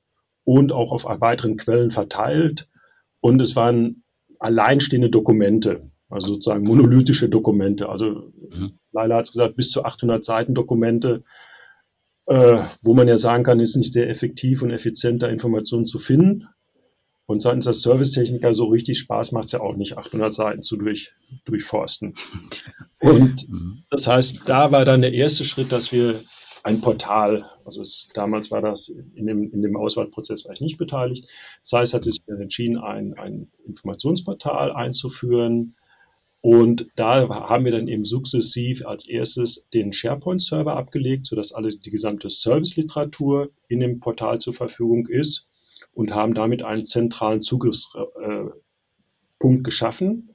und 0.44 0.72
auch 0.72 0.92
auf 0.92 1.06
weiteren 1.06 1.58
Quellen 1.58 1.92
verteilt. 1.92 2.70
Und 3.20 3.40
es 3.40 3.56
waren 3.56 4.04
alleinstehende 4.40 5.12
Dokumente, 5.12 5.92
also 6.10 6.34
sozusagen 6.34 6.64
monolithische 6.64 7.30
Dokumente. 7.30 7.88
Also 7.88 8.32
mhm. 8.50 8.80
Leila 8.92 9.18
hat 9.18 9.26
es 9.26 9.32
gesagt, 9.32 9.58
bis 9.58 9.70
zu 9.70 9.86
800 9.86 10.26
Seiten 10.26 10.56
Dokumente 10.56 11.24
äh, 12.32 12.64
wo 12.82 12.94
man 12.94 13.10
ja 13.10 13.18
sagen 13.18 13.44
kann, 13.44 13.60
ist 13.60 13.76
nicht 13.76 13.92
sehr 13.92 14.10
effektiv 14.10 14.62
und 14.62 14.72
effizient, 14.72 15.22
da 15.22 15.28
Informationen 15.28 15.86
zu 15.86 16.00
finden. 16.00 16.48
Und 17.26 17.42
seitens 17.42 17.66
der 17.66 17.74
Servicetechniker 17.74 18.54
so 18.54 18.66
richtig 18.66 19.00
Spaß 19.00 19.34
macht 19.34 19.46
es 19.46 19.52
ja 19.52 19.60
auch 19.60 19.76
nicht, 19.76 19.98
800 19.98 20.34
Seiten 20.34 20.62
zu 20.64 20.78
durch, 20.78 21.14
durchforsten. 21.44 22.16
Und 23.00 23.50
mhm. 23.50 23.84
das 23.90 24.08
heißt, 24.08 24.44
da 24.46 24.72
war 24.72 24.86
dann 24.86 25.02
der 25.02 25.14
erste 25.14 25.44
Schritt, 25.44 25.74
dass 25.74 25.92
wir 25.92 26.22
ein 26.64 26.80
Portal. 26.80 27.50
Also 27.66 27.82
es, 27.82 28.10
damals 28.14 28.50
war 28.50 28.62
das, 28.62 28.88
in 28.88 29.26
dem, 29.26 29.52
in 29.52 29.62
dem 29.62 29.76
Auswahlprozess 29.76 30.46
war 30.46 30.54
ich 30.54 30.62
nicht 30.62 30.78
beteiligt. 30.78 31.28
Das 31.64 31.74
heißt, 31.74 31.94
hatte 31.94 32.12
sich 32.12 32.22
entschieden, 32.28 32.78
ein, 32.78 33.14
ein 33.16 33.52
Informationsportal 33.66 34.72
einzuführen. 34.72 35.76
Und 36.42 36.88
da 36.96 37.30
haben 37.30 37.66
wir 37.66 37.72
dann 37.72 37.88
eben 37.88 38.04
sukzessiv 38.04 38.86
als 38.86 39.08
erstes 39.08 39.68
den 39.74 39.94
SharePoint-Server 39.94 40.76
abgelegt, 40.76 41.28
sodass 41.28 41.52
alle 41.52 41.70
die 41.70 41.92
gesamte 41.92 42.30
Service-Literatur 42.30 43.52
in 43.68 43.80
dem 43.80 44.00
Portal 44.00 44.40
zur 44.40 44.54
Verfügung 44.54 45.08
ist 45.08 45.48
und 45.94 46.16
haben 46.16 46.34
damit 46.34 46.64
einen 46.64 46.86
zentralen 46.86 47.44
Zugriffspunkt 47.44 48.16
äh, 49.44 49.62
geschaffen, 49.62 50.32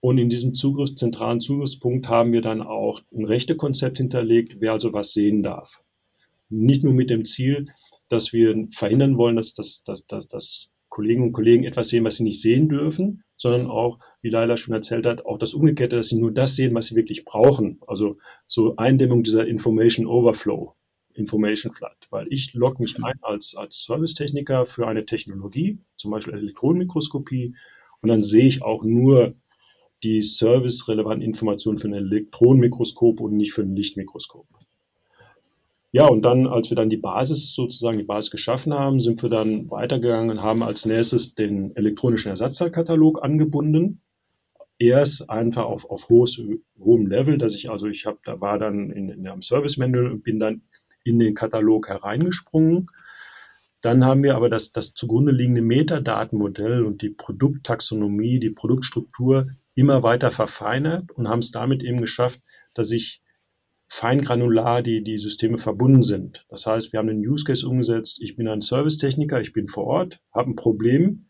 und 0.00 0.16
in 0.16 0.30
diesem 0.30 0.54
Zugriff, 0.54 0.94
zentralen 0.94 1.40
Zugriffspunkt 1.40 2.08
haben 2.08 2.32
wir 2.32 2.40
dann 2.40 2.62
auch 2.62 3.02
ein 3.12 3.26
Rechtekonzept 3.26 3.98
hinterlegt, 3.98 4.56
wer 4.58 4.72
also 4.72 4.92
was 4.94 5.12
sehen 5.12 5.42
darf. 5.42 5.84
Nicht 6.48 6.82
nur 6.82 6.94
mit 6.94 7.10
dem 7.10 7.26
Ziel, 7.26 7.66
dass 8.08 8.32
wir 8.32 8.66
verhindern 8.72 9.18
wollen, 9.18 9.36
dass, 9.36 9.52
dass, 9.52 9.82
dass, 9.84 10.06
dass, 10.06 10.26
dass 10.26 10.68
Kollegen 10.88 11.22
und 11.22 11.32
Kollegen 11.32 11.64
etwas 11.64 11.90
sehen, 11.90 12.04
was 12.04 12.16
sie 12.16 12.24
nicht 12.24 12.40
sehen 12.40 12.68
dürfen, 12.68 13.22
sondern 13.40 13.68
auch, 13.68 13.98
wie 14.20 14.28
Laila 14.28 14.58
schon 14.58 14.74
erzählt 14.74 15.06
hat, 15.06 15.24
auch 15.24 15.38
das 15.38 15.54
Umgekehrte, 15.54 15.96
dass 15.96 16.10
sie 16.10 16.18
nur 16.18 16.30
das 16.30 16.56
sehen, 16.56 16.74
was 16.74 16.88
sie 16.88 16.94
wirklich 16.94 17.24
brauchen. 17.24 17.80
Also 17.86 18.18
so 18.46 18.76
Eindämmung 18.76 19.22
dieser 19.22 19.46
Information 19.46 20.06
Overflow, 20.06 20.74
Information 21.14 21.72
Flood. 21.72 21.96
Weil 22.10 22.26
ich 22.28 22.52
logge 22.52 22.82
mich 22.82 23.02
ein 23.02 23.18
als, 23.22 23.56
als 23.56 23.82
Servicetechniker 23.84 24.66
für 24.66 24.86
eine 24.86 25.06
Technologie, 25.06 25.78
zum 25.96 26.10
Beispiel 26.10 26.34
Elektronenmikroskopie, 26.34 27.54
und 28.02 28.08
dann 28.10 28.20
sehe 28.20 28.46
ich 28.46 28.62
auch 28.62 28.84
nur 28.84 29.34
die 30.02 30.20
servicerelevanten 30.20 31.26
Informationen 31.26 31.78
für 31.78 31.88
ein 31.88 31.94
Elektronenmikroskop 31.94 33.20
und 33.20 33.38
nicht 33.38 33.54
für 33.54 33.62
ein 33.62 33.74
Lichtmikroskop. 33.74 34.48
Ja, 35.92 36.06
und 36.06 36.24
dann, 36.24 36.46
als 36.46 36.70
wir 36.70 36.76
dann 36.76 36.88
die 36.88 36.96
Basis 36.96 37.52
sozusagen, 37.52 37.98
die 37.98 38.04
Basis 38.04 38.30
geschaffen 38.30 38.72
haben, 38.72 39.00
sind 39.00 39.22
wir 39.22 39.28
dann 39.28 39.70
weitergegangen 39.70 40.30
und 40.30 40.42
haben 40.42 40.62
als 40.62 40.86
nächstes 40.86 41.34
den 41.34 41.74
elektronischen 41.74 42.30
Ersatzteilkatalog 42.30 43.24
angebunden. 43.24 44.00
Erst 44.78 45.28
einfach 45.28 45.64
auf, 45.64 45.90
auf 45.90 46.08
hohes, 46.08 46.40
hohem 46.78 47.06
Level, 47.06 47.38
dass 47.38 47.56
ich, 47.56 47.70
also 47.70 47.88
ich 47.88 48.06
habe, 48.06 48.18
da 48.24 48.40
war 48.40 48.58
dann 48.58 48.90
in, 48.90 49.08
in 49.08 49.26
einem 49.26 49.42
Service 49.42 49.78
Manual 49.78 50.12
und 50.12 50.22
bin 50.22 50.38
dann 50.38 50.62
in 51.02 51.18
den 51.18 51.34
Katalog 51.34 51.88
hereingesprungen. 51.88 52.88
Dann 53.80 54.04
haben 54.04 54.22
wir 54.22 54.36
aber 54.36 54.48
das, 54.48 54.72
das 54.72 54.94
zugrunde 54.94 55.32
liegende 55.32 55.62
Metadatenmodell 55.62 56.84
und 56.84 57.02
die 57.02 57.10
Produkttaxonomie, 57.10 58.38
die 58.38 58.50
Produktstruktur 58.50 59.46
immer 59.74 60.02
weiter 60.02 60.30
verfeinert 60.30 61.10
und 61.10 61.28
haben 61.28 61.40
es 61.40 61.50
damit 61.50 61.82
eben 61.82 62.00
geschafft, 62.00 62.40
dass 62.74 62.90
ich 62.90 63.22
feingranular 63.90 64.82
die, 64.82 65.02
die 65.02 65.18
Systeme 65.18 65.58
verbunden 65.58 66.04
sind. 66.04 66.46
Das 66.48 66.64
heißt, 66.64 66.92
wir 66.92 67.00
haben 67.00 67.08
einen 67.08 67.26
Use 67.26 67.44
Case 67.44 67.68
umgesetzt. 67.68 68.22
Ich 68.22 68.36
bin 68.36 68.46
ein 68.46 68.62
Servicetechniker, 68.62 69.40
ich 69.40 69.52
bin 69.52 69.66
vor 69.66 69.84
Ort, 69.84 70.20
habe 70.32 70.50
ein 70.50 70.54
Problem, 70.54 71.28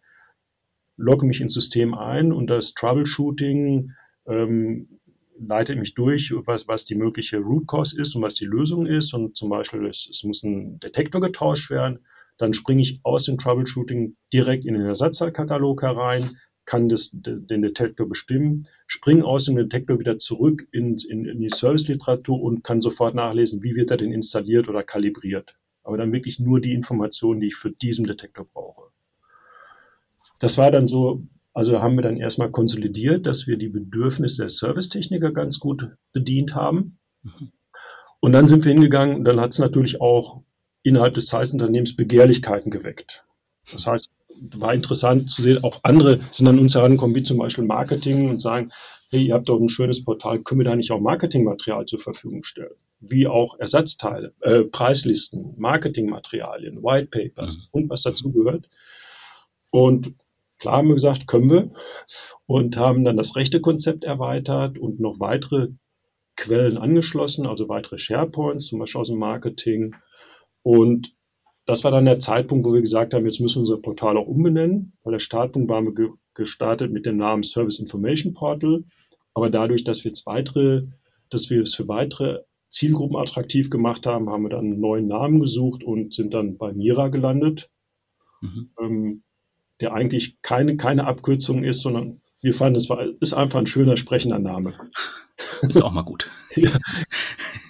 logge 0.98 1.26
mich 1.26 1.40
ins 1.40 1.54
System 1.54 1.94
ein 1.94 2.32
und 2.32 2.48
das 2.48 2.74
Troubleshooting 2.74 3.92
ähm, 4.28 5.00
leitet 5.38 5.78
mich 5.78 5.94
durch, 5.94 6.34
was, 6.44 6.68
was 6.68 6.84
die 6.84 6.96
mögliche 6.96 7.38
Root 7.38 7.66
Cause 7.66 7.98
ist 7.98 8.14
und 8.14 8.20
was 8.20 8.34
die 8.34 8.44
Lösung 8.44 8.84
ist. 8.84 9.14
Und 9.14 9.38
zum 9.38 9.48
Beispiel, 9.48 9.86
es, 9.86 10.06
es 10.10 10.22
muss 10.22 10.42
ein 10.42 10.78
Detektor 10.80 11.22
getauscht 11.22 11.70
werden. 11.70 12.04
Dann 12.36 12.52
springe 12.52 12.82
ich 12.82 13.00
aus 13.04 13.24
dem 13.24 13.38
Troubleshooting 13.38 14.16
direkt 14.34 14.66
in 14.66 14.74
den 14.74 14.84
Ersatzteilkatalog 14.84 15.80
herein, 15.80 16.28
kann 16.64 16.88
das, 16.88 17.10
den 17.12 17.62
Detektor 17.62 18.08
bestimmen, 18.08 18.66
springe 18.86 19.24
aus 19.24 19.44
dem 19.44 19.56
Detektor 19.56 19.98
wieder 19.98 20.18
zurück 20.18 20.68
in, 20.72 20.96
in, 21.08 21.24
in 21.24 21.40
die 21.40 21.50
Serviceliteratur 21.50 22.40
und 22.40 22.62
kann 22.62 22.80
sofort 22.80 23.14
nachlesen, 23.14 23.62
wie 23.62 23.74
wird 23.74 23.90
er 23.90 23.96
denn 23.96 24.12
installiert 24.12 24.68
oder 24.68 24.82
kalibriert. 24.82 25.56
Aber 25.82 25.96
dann 25.96 26.12
wirklich 26.12 26.38
nur 26.38 26.60
die 26.60 26.74
Informationen, 26.74 27.40
die 27.40 27.48
ich 27.48 27.56
für 27.56 27.70
diesen 27.70 28.06
Detektor 28.06 28.44
brauche. 28.44 28.90
Das 30.38 30.58
war 30.58 30.70
dann 30.70 30.86
so, 30.86 31.22
also 31.52 31.80
haben 31.80 31.96
wir 31.96 32.02
dann 32.02 32.16
erstmal 32.16 32.50
konsolidiert, 32.50 33.26
dass 33.26 33.46
wir 33.46 33.56
die 33.56 33.68
Bedürfnisse 33.68 34.42
der 34.42 34.50
Servicetechniker 34.50 35.32
ganz 35.32 35.58
gut 35.58 35.88
bedient 36.12 36.54
haben. 36.54 36.98
Mhm. 37.22 37.52
Und 38.20 38.32
dann 38.32 38.46
sind 38.46 38.64
wir 38.64 38.72
hingegangen, 38.72 39.24
dann 39.24 39.40
hat 39.40 39.52
es 39.52 39.58
natürlich 39.58 40.00
auch 40.00 40.42
innerhalb 40.82 41.14
des 41.14 41.26
Zeitunternehmens 41.26 41.96
Begehrlichkeiten 41.96 42.70
geweckt. 42.70 43.24
Das 43.72 43.86
heißt, 43.86 44.10
war 44.56 44.74
interessant 44.74 45.30
zu 45.30 45.42
sehen, 45.42 45.62
auch 45.64 45.80
andere 45.82 46.20
sind 46.30 46.46
an 46.46 46.58
uns 46.58 46.74
herangekommen, 46.74 47.14
wie 47.14 47.22
zum 47.22 47.38
Beispiel 47.38 47.64
Marketing 47.64 48.30
und 48.30 48.40
sagen, 48.40 48.70
hey, 49.10 49.26
ihr 49.26 49.34
habt 49.34 49.48
doch 49.48 49.58
ein 49.60 49.68
schönes 49.68 50.04
Portal, 50.04 50.40
können 50.40 50.60
wir 50.60 50.64
da 50.64 50.76
nicht 50.76 50.90
auch 50.92 51.00
Marketingmaterial 51.00 51.84
zur 51.86 51.98
Verfügung 51.98 52.44
stellen? 52.44 52.74
Wie 53.00 53.26
auch 53.26 53.58
Ersatzteile, 53.58 54.32
äh, 54.40 54.60
Preislisten, 54.60 55.54
Marketingmaterialien, 55.56 56.82
White 56.82 57.08
Papers 57.08 57.56
mhm. 57.56 57.64
und 57.72 57.90
was 57.90 58.02
dazu 58.02 58.30
gehört. 58.30 58.68
Und 59.70 60.14
klar 60.58 60.78
haben 60.78 60.88
wir 60.88 60.94
gesagt, 60.94 61.26
können 61.26 61.50
wir 61.50 61.70
und 62.46 62.76
haben 62.76 63.04
dann 63.04 63.16
das 63.16 63.36
rechte 63.36 63.60
Konzept 63.60 64.04
erweitert 64.04 64.78
und 64.78 65.00
noch 65.00 65.18
weitere 65.18 65.68
Quellen 66.36 66.78
angeschlossen, 66.78 67.46
also 67.46 67.68
weitere 67.68 67.98
SharePoints, 67.98 68.66
zum 68.66 68.78
Beispiel 68.78 69.00
aus 69.00 69.08
dem 69.08 69.18
Marketing. 69.18 69.94
Und 70.62 71.14
das 71.70 71.84
war 71.84 71.90
dann 71.90 72.04
der 72.04 72.18
Zeitpunkt, 72.18 72.66
wo 72.66 72.72
wir 72.72 72.80
gesagt 72.80 73.14
haben, 73.14 73.24
jetzt 73.24 73.40
müssen 73.40 73.56
wir 73.56 73.60
unser 73.60 73.78
Portal 73.78 74.16
auch 74.16 74.26
umbenennen, 74.26 74.92
weil 75.02 75.12
der 75.12 75.20
Startpunkt 75.20 75.70
waren 75.70 75.84
wir 75.86 75.94
ge 75.94 76.08
gestartet 76.34 76.92
mit 76.92 77.06
dem 77.06 77.16
Namen 77.16 77.42
Service 77.42 77.78
Information 77.78 78.34
Portal. 78.34 78.84
Aber 79.34 79.50
dadurch, 79.50 79.84
dass 79.84 80.04
wir 80.04 80.12
weitere, 80.24 80.84
dass 81.28 81.50
wir 81.50 81.62
es 81.62 81.74
für 81.74 81.88
weitere 81.88 82.40
Zielgruppen 82.70 83.16
attraktiv 83.16 83.68
gemacht 83.68 84.06
haben, 84.06 84.30
haben 84.30 84.44
wir 84.44 84.48
dann 84.48 84.66
einen 84.66 84.80
neuen 84.80 85.08
Namen 85.08 85.40
gesucht 85.40 85.82
und 85.82 86.14
sind 86.14 86.32
dann 86.34 86.56
bei 86.56 86.72
Mira 86.72 87.08
gelandet, 87.08 87.68
mhm. 88.40 88.70
ähm, 88.80 89.22
der 89.80 89.92
eigentlich 89.92 90.40
keine, 90.40 90.76
keine 90.76 91.06
Abkürzung 91.06 91.64
ist, 91.64 91.80
sondern 91.80 92.20
wir 92.42 92.54
fanden, 92.54 92.76
es 92.76 92.88
war, 92.88 93.04
ist 93.20 93.34
einfach 93.34 93.58
ein 93.58 93.66
schöner 93.66 93.96
sprechender 93.96 94.38
Name. 94.38 94.74
Ist 95.62 95.82
auch 95.82 95.92
mal 95.92 96.02
gut. 96.02 96.30
ja. 96.54 96.70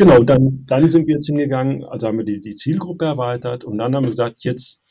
Genau, 0.00 0.22
dann, 0.22 0.64
dann 0.66 0.88
sind 0.88 1.06
wir 1.08 1.16
jetzt 1.16 1.26
hingegangen, 1.26 1.84
also 1.84 2.06
haben 2.06 2.16
wir 2.16 2.24
die, 2.24 2.40
die 2.40 2.54
Zielgruppe 2.54 3.04
erweitert 3.04 3.64
und 3.64 3.76
dann 3.76 3.94
haben 3.94 4.04
wir 4.04 4.10
gesagt, 4.10 4.42
jetzt 4.44 4.82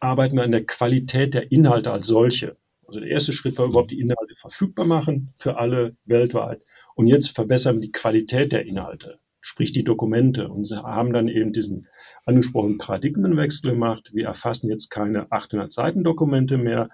arbeiten 0.00 0.36
wir 0.36 0.42
an 0.42 0.52
der 0.52 0.64
Qualität 0.64 1.34
der 1.34 1.52
Inhalte 1.52 1.92
als 1.92 2.06
solche. 2.06 2.56
Also 2.86 3.00
der 3.00 3.10
erste 3.10 3.34
Schritt 3.34 3.58
war 3.58 3.66
überhaupt 3.66 3.90
die 3.90 4.00
Inhalte 4.00 4.34
verfügbar 4.40 4.86
machen 4.86 5.28
für 5.36 5.58
alle 5.58 5.96
weltweit. 6.06 6.62
Und 6.94 7.08
jetzt 7.08 7.34
verbessern 7.34 7.74
wir 7.74 7.80
die 7.82 7.92
Qualität 7.92 8.52
der 8.52 8.64
Inhalte, 8.64 9.18
sprich 9.42 9.72
die 9.72 9.84
Dokumente. 9.84 10.48
Und 10.48 10.70
haben 10.70 11.12
dann 11.12 11.28
eben 11.28 11.52
diesen 11.52 11.86
angesprochenen 12.24 12.78
Paradigmenwechsel 12.78 13.72
gemacht. 13.72 14.12
Wir 14.14 14.24
erfassen 14.24 14.70
jetzt 14.70 14.88
keine 14.88 15.30
800 15.30 15.72
Seiten 15.72 16.04
Dokumente 16.04 16.56
mehr, 16.56 16.88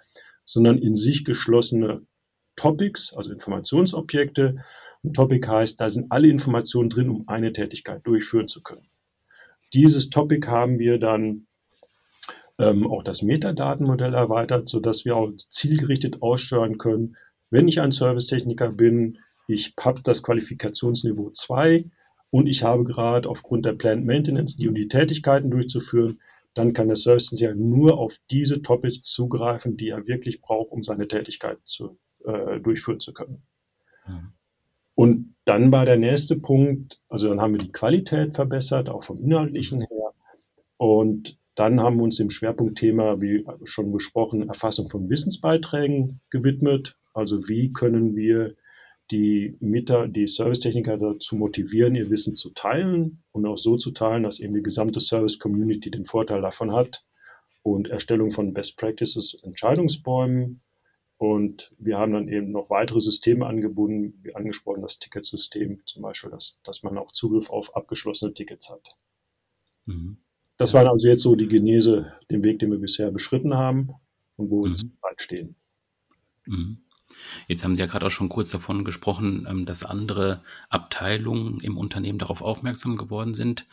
sondern 0.44 0.76
in 0.78 0.96
sich 0.96 1.24
geschlossene 1.24 2.02
Topics, 2.61 3.14
also 3.16 3.33
Informationsobjekte, 3.33 4.62
ein 5.03 5.14
Topic 5.14 5.49
heißt, 5.49 5.81
da 5.81 5.88
sind 5.88 6.12
alle 6.12 6.29
Informationen 6.29 6.90
drin, 6.90 7.09
um 7.09 7.27
eine 7.27 7.55
Tätigkeit 7.55 8.07
durchführen 8.07 8.49
zu 8.49 8.62
können. 8.62 8.87
Dieses 9.73 10.11
Topic 10.11 10.46
haben 10.46 10.79
wir 10.79 10.99
dann 10.99 11.46
ähm, 12.59 12.87
auch 12.87 13.03
das 13.03 13.23
Metadatenmodell 13.23 14.12
erweitert, 14.12 14.68
sodass 14.68 15.07
wir 15.07 15.16
auch 15.16 15.33
zielgerichtet 15.35 16.20
aussteuern 16.20 16.77
können, 16.77 17.16
wenn 17.49 17.66
ich 17.66 17.81
ein 17.81 17.92
Servicetechniker 17.92 18.70
bin, 18.70 19.18
ich 19.49 19.73
habe 19.81 20.03
das 20.03 20.23
Qualifikationsniveau 20.23 21.31
2 21.31 21.87
und 22.29 22.46
ich 22.46 22.62
habe 22.62 22.85
gerade 22.85 23.27
aufgrund 23.27 23.64
der 23.64 23.73
Plant 23.73 24.05
Maintenance 24.05 24.57
die 24.57 24.68
und 24.68 24.75
die 24.75 24.88
Tätigkeiten 24.88 25.51
durchzuführen, 25.51 26.20
dann 26.55 26.73
kann 26.73 26.89
der 26.89 26.97
Servicetechniker 26.97 27.55
nur 27.55 27.99
auf 27.99 28.17
diese 28.31 28.63
Topics 28.63 29.03
zugreifen, 29.03 29.77
die 29.77 29.91
er 29.91 30.07
wirklich 30.07 30.41
braucht, 30.41 30.73
um 30.73 30.83
seine 30.83 31.07
Tätigkeit 31.09 31.59
zu, 31.65 31.99
äh, 32.25 32.61
durchführen 32.61 33.01
zu 33.01 33.13
können. 33.13 33.43
Mhm. 34.07 34.33
Und 34.97 35.35
dann 35.45 35.73
war 35.73 35.85
der 35.85 35.97
nächste 35.97 36.37
Punkt, 36.37 37.01
also 37.09 37.29
dann 37.29 37.41
haben 37.41 37.55
wir 37.55 37.61
die 37.61 37.73
Qualität 37.73 38.35
verbessert, 38.35 38.89
auch 38.89 39.05
vom 39.05 39.23
Inhaltlichen 39.23 39.81
her. 39.81 40.13
Und 40.77 41.39
dann 41.55 41.81
haben 41.81 41.97
wir 41.97 42.05
uns 42.05 42.17
dem 42.17 42.31
Schwerpunktthema, 42.31 43.21
wie 43.21 43.47
schon 43.65 43.93
besprochen, 43.93 44.49
Erfassung 44.49 44.89
von 44.89 45.09
Wissensbeiträgen 45.09 46.21
gewidmet. 46.31 46.97
Also 47.15 47.49
wie 47.49 47.73
können 47.73 48.17
wir 48.17 48.55
die 49.11 49.57
Mieter, 49.61 50.09
die 50.09 50.27
Servicetechniker 50.27 50.96
dazu 50.96 51.37
motivieren, 51.37 51.94
ihr 51.94 52.11
Wissen 52.11 52.35
zu 52.35 52.51
teilen 52.51 53.23
und 53.33 53.46
auch 53.46 53.59
so 53.59 53.77
zu 53.77 53.90
teilen, 53.90 54.23
dass 54.23 54.40
eben 54.40 54.55
die 54.55 54.62
gesamte 54.62 55.01
Service-Community 55.01 55.90
den 55.90 56.05
Vorteil 56.05 56.42
davon 56.42 56.73
hat. 56.73 57.05
Und 57.62 57.88
Erstellung 57.88 58.31
von 58.31 58.55
Best 58.55 58.79
Practices, 58.79 59.35
Entscheidungsbäumen, 59.42 60.62
und 61.20 61.70
wir 61.77 61.99
haben 61.99 62.14
dann 62.14 62.29
eben 62.29 62.51
noch 62.51 62.70
weitere 62.70 63.03
Systeme 63.03 63.44
angebunden, 63.44 64.18
wie 64.23 64.35
angesprochen 64.35 64.81
das 64.81 64.99
Ticketsystem 64.99 65.83
zum 65.85 66.01
Beispiel, 66.01 66.31
dass, 66.31 66.59
dass 66.62 66.83
man 66.83 66.96
auch 66.96 67.12
Zugriff 67.12 67.51
auf 67.51 67.77
abgeschlossene 67.77 68.33
Tickets 68.33 68.70
hat. 68.70 68.96
Mhm. 69.85 70.16
Das 70.57 70.73
war 70.73 70.88
also 70.88 71.09
jetzt 71.09 71.20
so 71.20 71.37
die 71.37 71.46
Genese, 71.46 72.14
den 72.31 72.42
Weg, 72.42 72.61
den 72.61 72.70
wir 72.70 72.79
bisher 72.79 73.11
beschritten 73.11 73.53
haben 73.53 73.90
und 74.37 74.51
wo 74.51 74.62
wir 74.62 74.68
mhm. 74.68 74.73
jetzt 74.77 75.01
bald 75.03 75.20
stehen. 75.20 75.57
Mhm. 76.46 76.79
Jetzt 77.49 77.64
haben 77.64 77.77
Sie 77.77 77.83
ja 77.83 77.87
gerade 77.87 78.07
auch 78.07 78.11
schon 78.11 78.29
kurz 78.29 78.51
davon 78.51 78.85
gesprochen, 78.85 79.46
ähm, 79.49 79.66
dass 79.66 79.85
andere 79.85 80.42
Abteilungen 80.68 81.61
im 81.61 81.77
Unternehmen 81.77 82.18
darauf 82.18 82.42
aufmerksam 82.42 82.96
geworden 82.96 83.35
sind. 83.35 83.66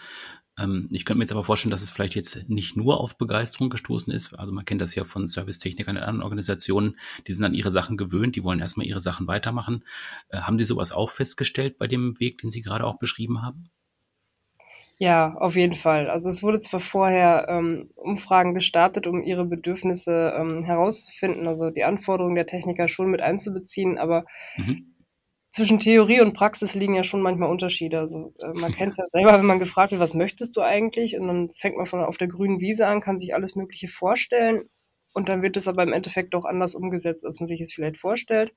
Ähm, 0.57 0.87
ich 0.91 1.05
könnte 1.05 1.19
mir 1.19 1.23
jetzt 1.23 1.31
aber 1.31 1.43
vorstellen, 1.43 1.71
dass 1.71 1.81
es 1.81 1.89
vielleicht 1.89 2.15
jetzt 2.15 2.49
nicht 2.49 2.75
nur 2.75 2.99
auf 2.99 3.17
Begeisterung 3.17 3.69
gestoßen 3.69 4.11
ist. 4.11 4.33
Also 4.33 4.51
man 4.51 4.65
kennt 4.65 4.81
das 4.81 4.95
ja 4.95 5.03
von 5.03 5.27
Servicetechnikern 5.27 5.97
in 5.97 6.03
anderen 6.03 6.23
Organisationen, 6.23 6.97
die 7.27 7.33
sind 7.33 7.43
an 7.43 7.53
ihre 7.53 7.71
Sachen 7.71 7.97
gewöhnt, 7.97 8.35
die 8.35 8.43
wollen 8.43 8.59
erstmal 8.59 8.87
ihre 8.87 9.01
Sachen 9.01 9.27
weitermachen. 9.27 9.83
Äh, 10.29 10.39
haben 10.39 10.59
Sie 10.59 10.65
sowas 10.65 10.91
auch 10.91 11.09
festgestellt 11.09 11.77
bei 11.77 11.87
dem 11.87 12.19
Weg, 12.19 12.39
den 12.39 12.51
Sie 12.51 12.61
gerade 12.61 12.85
auch 12.85 12.97
beschrieben 12.97 13.41
haben? 13.41 13.69
Ja, 14.99 15.35
auf 15.35 15.55
jeden 15.55 15.75
Fall. 15.75 16.09
Also 16.09 16.29
es 16.29 16.41
wurde 16.41 16.59
zwar 16.59 16.79
vorher 16.79 17.45
ähm, 17.49 17.91
Umfragen 17.95 18.55
gestartet, 18.55 19.05
um 19.05 19.21
ihre 19.21 19.45
Bedürfnisse 19.45 20.33
ähm, 20.35 20.63
herauszufinden, 20.63 21.47
also 21.47 21.69
die 21.69 21.83
Anforderungen 21.83 22.35
der 22.35 22.47
Techniker 22.47 22.87
schon 22.87 23.11
mit 23.11 23.21
einzubeziehen, 23.21 23.99
aber 23.99 24.25
mhm. 24.55 24.95
zwischen 25.51 25.79
Theorie 25.79 26.21
und 26.21 26.33
Praxis 26.33 26.73
liegen 26.73 26.95
ja 26.95 27.03
schon 27.03 27.21
manchmal 27.21 27.51
Unterschiede. 27.51 27.99
Also 27.99 28.33
äh, 28.41 28.59
man 28.59 28.73
kennt 28.73 28.97
ja 28.97 29.05
selber, 29.11 29.37
wenn 29.37 29.45
man 29.45 29.59
gefragt 29.59 29.91
wird, 29.91 30.01
was 30.01 30.15
möchtest 30.15 30.57
du 30.57 30.61
eigentlich? 30.61 31.15
Und 31.15 31.27
dann 31.27 31.51
fängt 31.55 31.77
man 31.77 31.85
von 31.85 32.03
auf 32.03 32.17
der 32.17 32.27
grünen 32.27 32.59
Wiese 32.59 32.87
an, 32.87 32.99
kann 32.99 33.19
sich 33.19 33.35
alles 33.35 33.55
Mögliche 33.55 33.89
vorstellen 33.89 34.67
und 35.13 35.29
dann 35.29 35.43
wird 35.43 35.57
es 35.57 35.67
aber 35.67 35.83
im 35.83 35.93
Endeffekt 35.93 36.33
doch 36.33 36.45
anders 36.45 36.73
umgesetzt, 36.73 37.23
als 37.23 37.39
man 37.39 37.45
sich 37.45 37.61
es 37.61 37.71
vielleicht 37.71 37.97
vorstellt. 37.97 38.51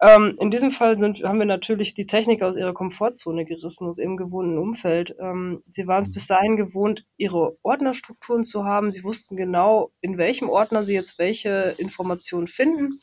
Ähm, 0.00 0.36
in 0.38 0.50
diesem 0.50 0.72
Fall 0.72 0.98
sind, 0.98 1.22
haben 1.22 1.38
wir 1.38 1.46
natürlich 1.46 1.94
die 1.94 2.06
Techniker 2.06 2.48
aus 2.48 2.58
ihrer 2.58 2.74
Komfortzone 2.74 3.46
gerissen, 3.46 3.88
aus 3.88 3.98
ihrem 3.98 4.18
gewohnten 4.18 4.58
Umfeld. 4.58 5.16
Ähm, 5.18 5.62
sie 5.68 5.86
waren 5.86 6.02
es 6.02 6.08
mhm. 6.08 6.12
bis 6.12 6.26
dahin 6.26 6.56
gewohnt, 6.56 7.06
ihre 7.16 7.56
Ordnerstrukturen 7.62 8.44
zu 8.44 8.64
haben. 8.64 8.92
Sie 8.92 9.04
wussten 9.04 9.36
genau, 9.36 9.88
in 10.02 10.18
welchem 10.18 10.50
Ordner 10.50 10.84
sie 10.84 10.92
jetzt 10.92 11.18
welche 11.18 11.74
Informationen 11.78 12.46
finden. 12.46 13.00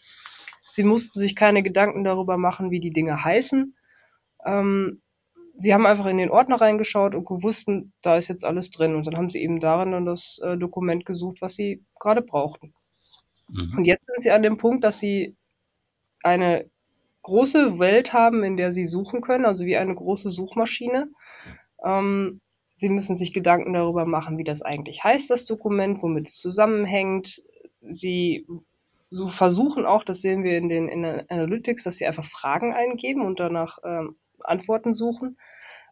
Sie 0.61 0.83
mussten 0.83 1.19
sich 1.19 1.35
keine 1.35 1.63
Gedanken 1.63 2.03
darüber 2.03 2.37
machen, 2.37 2.69
wie 2.69 2.79
die 2.79 2.93
Dinge 2.93 3.23
heißen. 3.23 3.75
Ähm, 4.45 5.01
sie 5.55 5.73
haben 5.73 5.87
einfach 5.87 6.05
in 6.05 6.17
den 6.17 6.29
Ordner 6.29 6.61
reingeschaut 6.61 7.15
und 7.15 7.25
gewussten, 7.25 7.93
da 8.03 8.17
ist 8.17 8.27
jetzt 8.27 8.45
alles 8.45 8.69
drin. 8.69 8.95
Und 8.95 9.07
dann 9.07 9.17
haben 9.17 9.31
sie 9.31 9.41
eben 9.41 9.59
darin 9.59 9.93
dann 9.93 10.05
das 10.05 10.39
äh, 10.43 10.57
Dokument 10.57 11.07
gesucht, 11.07 11.41
was 11.41 11.55
sie 11.55 11.83
gerade 11.99 12.21
brauchten. 12.21 12.75
Mhm. 13.49 13.77
Und 13.77 13.85
jetzt 13.85 14.05
sind 14.05 14.21
sie 14.21 14.31
an 14.31 14.43
dem 14.43 14.57
Punkt, 14.57 14.83
dass 14.83 14.99
sie 14.99 15.35
eine 16.21 16.69
große 17.23 17.79
Welt 17.79 18.13
haben, 18.13 18.43
in 18.43 18.57
der 18.57 18.71
sie 18.71 18.85
suchen 18.85 19.21
können, 19.21 19.45
also 19.45 19.65
wie 19.65 19.77
eine 19.77 19.95
große 19.95 20.29
Suchmaschine. 20.29 21.09
Ähm, 21.83 22.41
sie 22.77 22.89
müssen 22.89 23.15
sich 23.15 23.33
Gedanken 23.33 23.73
darüber 23.73 24.05
machen, 24.05 24.37
wie 24.37 24.43
das 24.43 24.61
eigentlich 24.61 25.03
heißt, 25.03 25.29
das 25.29 25.45
Dokument, 25.45 26.03
womit 26.03 26.27
es 26.27 26.35
zusammenhängt. 26.35 27.41
Sie 27.81 28.45
so 29.09 29.29
versuchen 29.29 29.85
auch, 29.85 30.03
das 30.03 30.21
sehen 30.21 30.43
wir 30.43 30.57
in 30.57 30.69
den 30.69 30.89
in 30.89 31.05
Analytics, 31.05 31.83
dass 31.83 31.97
sie 31.97 32.07
einfach 32.07 32.25
Fragen 32.25 32.73
eingeben 32.73 33.21
und 33.21 33.39
danach 33.39 33.77
ähm, 33.83 34.17
Antworten 34.39 34.93
suchen. 34.93 35.37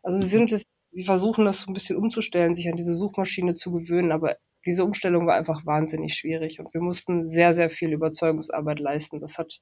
Also 0.04 0.20
sie 0.20 0.28
sind 0.28 0.52
es, 0.52 0.64
sie 0.92 1.06
versuchen 1.06 1.46
das 1.46 1.62
so 1.62 1.72
ein 1.72 1.74
bisschen 1.74 1.98
umzustellen, 1.98 2.56
sich 2.56 2.68
an 2.68 2.78
diese 2.78 2.96
Suchmaschine 2.96 3.54
zu 3.54 3.72
gewöhnen, 3.72 4.12
aber 4.12 4.38
diese 4.66 4.84
Umstellung 4.84 5.28
war 5.28 5.36
einfach 5.36 5.66
wahnsinnig 5.66 6.14
schwierig 6.16 6.60
und 6.60 6.74
wir 6.74 6.82
mussten 6.82 7.26
sehr, 7.26 7.54
sehr 7.54 7.70
viel 7.70 7.94
Überzeugungsarbeit 7.94 8.80
leisten. 8.80 9.20
Das 9.20 9.38
hat 9.38 9.62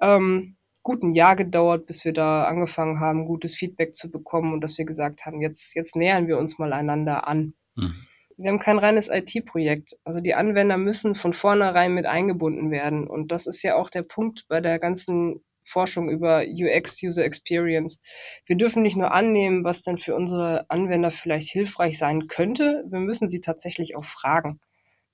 ähm, 0.00 0.56
guten 0.84 1.14
Jahr 1.14 1.34
gedauert, 1.34 1.86
bis 1.86 2.04
wir 2.04 2.12
da 2.12 2.44
angefangen 2.44 3.00
haben, 3.00 3.24
gutes 3.24 3.56
Feedback 3.56 3.96
zu 3.96 4.10
bekommen 4.10 4.52
und 4.52 4.60
dass 4.62 4.78
wir 4.78 4.84
gesagt 4.84 5.26
haben, 5.26 5.40
jetzt, 5.40 5.74
jetzt 5.74 5.96
nähern 5.96 6.28
wir 6.28 6.38
uns 6.38 6.58
mal 6.58 6.72
einander 6.72 7.26
an. 7.26 7.54
Mhm. 7.74 7.94
Wir 8.36 8.50
haben 8.50 8.58
kein 8.58 8.78
reines 8.78 9.08
IT-Projekt. 9.08 9.96
Also 10.04 10.20
die 10.20 10.34
Anwender 10.34 10.76
müssen 10.76 11.14
von 11.14 11.32
vornherein 11.32 11.94
mit 11.94 12.04
eingebunden 12.04 12.70
werden. 12.70 13.06
Und 13.06 13.32
das 13.32 13.46
ist 13.46 13.62
ja 13.62 13.76
auch 13.76 13.90
der 13.90 14.02
Punkt 14.02 14.46
bei 14.48 14.60
der 14.60 14.78
ganzen 14.78 15.40
Forschung 15.64 16.10
über 16.10 16.42
UX, 16.42 17.02
User 17.02 17.24
Experience. 17.24 18.02
Wir 18.44 18.56
dürfen 18.56 18.82
nicht 18.82 18.96
nur 18.96 19.12
annehmen, 19.12 19.64
was 19.64 19.82
denn 19.82 19.96
für 19.96 20.14
unsere 20.14 20.68
Anwender 20.68 21.10
vielleicht 21.10 21.48
hilfreich 21.48 21.96
sein 21.96 22.26
könnte, 22.26 22.84
wir 22.88 23.00
müssen 23.00 23.30
sie 23.30 23.40
tatsächlich 23.40 23.96
auch 23.96 24.04
fragen. 24.04 24.60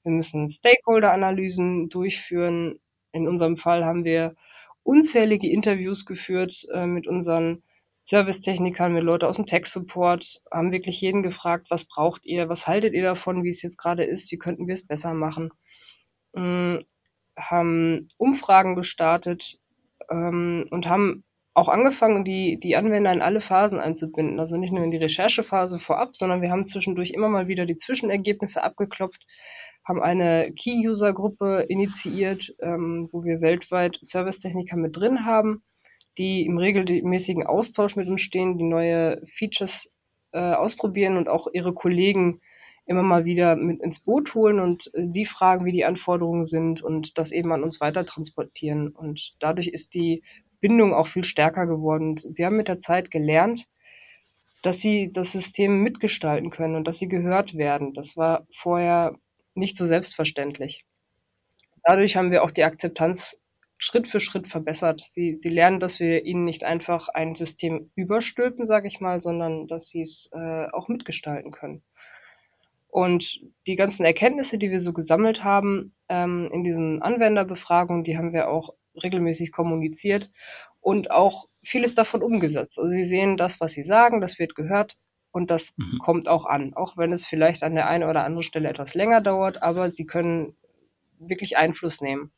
Wir 0.02 0.12
müssen 0.12 0.48
Stakeholder-Analysen 0.48 1.88
durchführen. 1.90 2.80
In 3.12 3.28
unserem 3.28 3.56
Fall 3.56 3.84
haben 3.84 4.04
wir 4.04 4.34
unzählige 4.90 5.48
Interviews 5.48 6.04
geführt 6.04 6.66
äh, 6.74 6.84
mit 6.84 7.06
unseren 7.06 7.62
Servicetechnikern, 8.02 8.92
mit 8.92 9.04
Leuten 9.04 9.26
aus 9.26 9.36
dem 9.36 9.46
Tech-Support, 9.46 10.42
haben 10.50 10.72
wirklich 10.72 11.00
jeden 11.00 11.22
gefragt, 11.22 11.68
was 11.70 11.84
braucht 11.84 12.26
ihr, 12.26 12.48
was 12.48 12.66
haltet 12.66 12.92
ihr 12.94 13.04
davon, 13.04 13.44
wie 13.44 13.50
es 13.50 13.62
jetzt 13.62 13.76
gerade 13.76 14.02
ist, 14.02 14.32
wie 14.32 14.38
könnten 14.38 14.66
wir 14.66 14.74
es 14.74 14.88
besser 14.88 15.14
machen. 15.14 15.50
Ähm, 16.34 16.84
haben 17.38 18.08
Umfragen 18.16 18.74
gestartet 18.74 19.60
ähm, 20.10 20.66
und 20.72 20.86
haben 20.86 21.22
auch 21.54 21.68
angefangen, 21.68 22.24
die, 22.24 22.58
die 22.58 22.74
Anwender 22.74 23.12
in 23.12 23.22
alle 23.22 23.40
Phasen 23.40 23.78
einzubinden. 23.78 24.40
Also 24.40 24.56
nicht 24.56 24.72
nur 24.72 24.82
in 24.82 24.90
die 24.90 24.96
Recherchephase 24.96 25.78
vorab, 25.78 26.16
sondern 26.16 26.42
wir 26.42 26.50
haben 26.50 26.64
zwischendurch 26.64 27.10
immer 27.10 27.28
mal 27.28 27.46
wieder 27.46 27.64
die 27.64 27.76
Zwischenergebnisse 27.76 28.64
abgeklopft, 28.64 29.24
haben 29.84 30.02
eine 30.02 30.52
Key-User-Gruppe 30.52 31.66
initiiert, 31.68 32.54
ähm, 32.60 33.08
wo 33.12 33.24
wir 33.24 33.40
weltweit 33.40 33.98
Servicetechniker 34.02 34.76
mit 34.76 34.96
drin 34.96 35.24
haben, 35.24 35.62
die 36.18 36.44
im 36.44 36.58
regelmäßigen 36.58 37.46
Austausch 37.46 37.96
mit 37.96 38.08
uns 38.08 38.20
stehen, 38.20 38.58
die 38.58 38.64
neue 38.64 39.22
Features 39.26 39.92
äh, 40.32 40.38
ausprobieren 40.38 41.16
und 41.16 41.28
auch 41.28 41.48
ihre 41.52 41.72
Kollegen 41.72 42.40
immer 42.86 43.02
mal 43.02 43.24
wieder 43.24 43.56
mit 43.56 43.80
ins 43.80 44.00
Boot 44.00 44.34
holen 44.34 44.58
und 44.58 44.92
äh, 44.94 45.06
die 45.06 45.24
fragen, 45.24 45.64
wie 45.64 45.72
die 45.72 45.84
Anforderungen 45.84 46.44
sind 46.44 46.82
und 46.82 47.18
das 47.18 47.32
eben 47.32 47.52
an 47.52 47.62
uns 47.62 47.80
weiter 47.80 48.04
transportieren. 48.04 48.88
Und 48.88 49.36
dadurch 49.38 49.68
ist 49.68 49.94
die 49.94 50.22
Bindung 50.60 50.92
auch 50.92 51.06
viel 51.06 51.24
stärker 51.24 51.66
geworden. 51.66 52.16
Sie 52.16 52.44
haben 52.44 52.56
mit 52.56 52.68
der 52.68 52.80
Zeit 52.80 53.10
gelernt, 53.10 53.66
dass 54.62 54.80
sie 54.80 55.10
das 55.10 55.32
System 55.32 55.82
mitgestalten 55.82 56.50
können 56.50 56.74
und 56.74 56.86
dass 56.86 56.98
sie 56.98 57.08
gehört 57.08 57.56
werden. 57.56 57.94
Das 57.94 58.16
war 58.16 58.46
vorher 58.54 59.16
nicht 59.54 59.76
so 59.76 59.86
selbstverständlich. 59.86 60.84
Dadurch 61.84 62.16
haben 62.16 62.30
wir 62.30 62.44
auch 62.44 62.50
die 62.50 62.64
Akzeptanz 62.64 63.42
Schritt 63.78 64.08
für 64.08 64.20
Schritt 64.20 64.46
verbessert. 64.46 65.00
Sie, 65.00 65.38
sie 65.38 65.48
lernen, 65.48 65.80
dass 65.80 66.00
wir 66.00 66.26
ihnen 66.26 66.44
nicht 66.44 66.64
einfach 66.64 67.08
ein 67.08 67.34
System 67.34 67.90
überstülpen, 67.94 68.66
sage 68.66 68.88
ich 68.88 69.00
mal, 69.00 69.22
sondern 69.22 69.68
dass 69.68 69.88
sie 69.88 70.02
es 70.02 70.28
äh, 70.32 70.66
auch 70.70 70.88
mitgestalten 70.88 71.50
können. 71.50 71.82
Und 72.88 73.40
die 73.66 73.76
ganzen 73.76 74.04
Erkenntnisse, 74.04 74.58
die 74.58 74.70
wir 74.70 74.80
so 74.80 74.92
gesammelt 74.92 75.44
haben 75.44 75.94
ähm, 76.08 76.50
in 76.52 76.62
diesen 76.62 77.00
Anwenderbefragungen, 77.00 78.04
die 78.04 78.18
haben 78.18 78.34
wir 78.34 78.48
auch 78.48 78.74
regelmäßig 79.02 79.50
kommuniziert 79.50 80.28
und 80.80 81.10
auch 81.10 81.46
vieles 81.62 81.94
davon 81.94 82.22
umgesetzt. 82.22 82.78
Also 82.78 82.90
sie 82.90 83.04
sehen 83.04 83.38
das, 83.38 83.60
was 83.60 83.72
sie 83.72 83.82
sagen, 83.82 84.20
das 84.20 84.38
wird 84.38 84.54
gehört, 84.54 84.98
und 85.32 85.50
das 85.50 85.74
mhm. 85.76 85.98
kommt 85.98 86.28
auch 86.28 86.46
an, 86.46 86.74
auch 86.74 86.96
wenn 86.96 87.12
es 87.12 87.26
vielleicht 87.26 87.62
an 87.62 87.74
der 87.74 87.88
einen 87.88 88.08
oder 88.08 88.24
anderen 88.24 88.42
Stelle 88.42 88.68
etwas 88.68 88.94
länger 88.94 89.20
dauert, 89.20 89.62
aber 89.62 89.90
sie 89.90 90.06
können 90.06 90.54
wirklich 91.18 91.56
Einfluss 91.56 92.00
nehmen. 92.00 92.30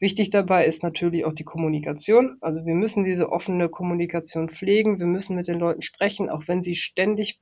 Wichtig 0.00 0.30
dabei 0.30 0.64
ist 0.64 0.82
natürlich 0.82 1.24
auch 1.24 1.32
die 1.32 1.44
Kommunikation. 1.44 2.38
Also 2.40 2.64
wir 2.64 2.74
müssen 2.74 3.04
diese 3.04 3.32
offene 3.32 3.68
Kommunikation 3.68 4.48
pflegen, 4.48 5.00
wir 5.00 5.06
müssen 5.06 5.34
mit 5.34 5.48
den 5.48 5.58
Leuten 5.58 5.82
sprechen, 5.82 6.30
auch 6.30 6.44
wenn 6.46 6.62
sie 6.62 6.76
ständig 6.76 7.40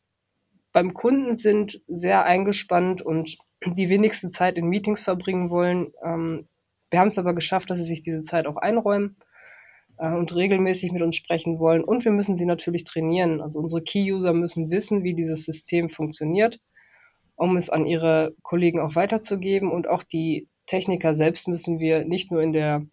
beim 0.73 0.95
Kunden 0.95 1.37
sind, 1.37 1.83
sehr 1.87 2.25
eingespannt 2.25 3.03
und 3.03 3.37
die 3.65 3.89
wenigste 3.89 4.31
Zeit 4.31 4.57
in 4.57 4.69
Meetings 4.69 5.01
verbringen 5.01 5.51
wollen. 5.51 5.93
Ähm, 6.03 6.49
wir 6.91 7.01
haben 7.01 7.09
es 7.09 7.19
aber 7.19 7.35
geschafft, 7.35 7.71
dass 7.71 7.79
sie 7.79 7.85
sich 7.85 8.03
diese 8.03 8.23
Zeit 8.23 8.47
auch 8.47 8.57
einräumen 8.57 9.17
und 9.98 10.35
regelmäßig 10.35 10.92
mit 10.92 11.02
uns 11.02 11.16
sprechen 11.16 11.59
wollen. 11.59 11.82
Und 11.82 12.04
wir 12.04 12.12
müssen 12.12 12.37
sie 12.37 12.46
natürlich 12.46 12.85
trainieren. 12.85 13.40
Also 13.40 13.61
unsere 13.61 13.82
Key-User 13.82 14.32
müssen 14.32 14.70
wissen, 14.70 15.04
wie 15.04 15.14
dieses 15.14 15.44
System 15.44 15.88
funktioniert, 15.88 16.61
um 17.35 17.56
es 17.56 17.70
an 17.70 17.87
ihre 17.87 18.35
Kollegen 18.42 18.80
auch 18.80 18.94
weiterzugeben. 18.94 19.70
Und 19.70 19.88
auch 19.88 20.02
die 20.02 20.48
Techniker 20.66 21.14
selbst 21.14 21.48
müssen 21.48 21.78
wir 21.78 22.04
nicht 22.04 22.30
nur 22.30 22.42
in 22.42 22.52
der 22.52 22.87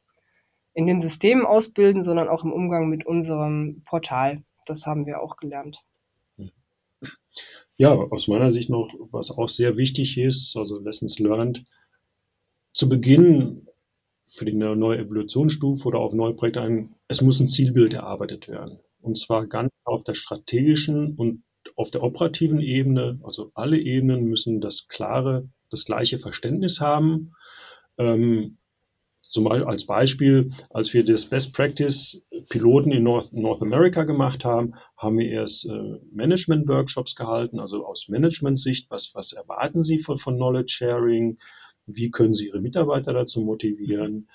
in 0.76 0.88
den 0.88 1.00
Systemen 1.00 1.46
ausbilden, 1.46 2.04
sondern 2.04 2.28
auch 2.28 2.44
im 2.44 2.52
Umgang 2.52 2.90
mit 2.90 3.06
unserem 3.06 3.84
Portal. 3.86 4.44
Das 4.66 4.86
haben 4.86 5.06
wir 5.06 5.22
auch 5.22 5.38
gelernt. 5.38 5.78
Ja, 7.78 7.94
aus 7.94 8.28
meiner 8.28 8.52
Sicht 8.52 8.70
noch, 8.70 8.94
was 9.12 9.32
auch 9.32 9.50
sehr 9.50 9.78
wichtig 9.78 10.18
ist, 10.18 10.56
also 10.56 10.80
Lessons 10.80 11.20
learned. 11.20 11.64
Zu 12.72 12.90
Beginn 12.90 13.68
für 14.26 14.46
die 14.46 14.54
neue 14.54 14.98
Evolutionsstufe 14.98 15.88
oder 15.88 16.00
auf 16.00 16.14
neue 16.14 16.34
Projekte 16.34 16.62
ein, 16.62 16.96
es 17.08 17.22
muss 17.22 17.40
ein 17.40 17.48
Zielbild 17.48 17.94
erarbeitet 17.94 18.48
werden. 18.48 18.80
Und 19.02 19.18
zwar 19.18 19.48
ganz 19.48 19.72
auf 19.84 20.04
der 20.04 20.16
strategischen 20.16 21.16
und 21.16 21.44
auf 21.76 21.92
der 21.92 22.04
operativen 22.04 22.60
Ebene, 22.60 23.20
also 23.24 23.52
alle 23.54 23.78
Ebenen 23.80 24.26
müssen 24.26 24.62
das 24.62 24.88
klare, 24.88 25.50
das 25.70 25.86
gleiche 25.86 26.20
Verständnis 26.20 26.80
haben. 26.80 27.34
Ähm, 27.98 28.58
zum 29.22 29.46
Beispiel 29.46 29.68
als 29.68 29.86
Beispiel, 29.86 30.52
als 30.70 30.94
wir 30.94 31.04
das 31.04 31.26
Best 31.26 31.54
Practice 31.54 32.24
Piloten 32.50 32.92
in 32.92 33.04
North, 33.04 33.34
North 33.34 33.64
America 33.64 34.04
gemacht 34.04 34.46
haben, 34.46 34.76
haben 34.96 35.18
wir 35.18 35.28
erst 35.28 35.66
äh, 35.66 36.00
Management 36.12 36.68
Workshops 36.68 37.16
gehalten, 37.16 37.60
also 37.60 37.86
aus 37.86 38.08
Management-Sicht, 38.10 38.92
was, 38.92 39.16
was 39.16 39.34
erwarten 39.34 39.84
Sie 39.84 39.98
von, 39.98 40.20
von 40.20 40.36
Knowledge 40.36 40.74
Sharing, 40.74 41.40
wie 41.86 42.12
können 42.12 42.34
Sie 42.34 42.48
Ihre 42.48 42.62
Mitarbeiter 42.62 43.14
dazu 43.14 43.42
motivieren? 43.42 44.30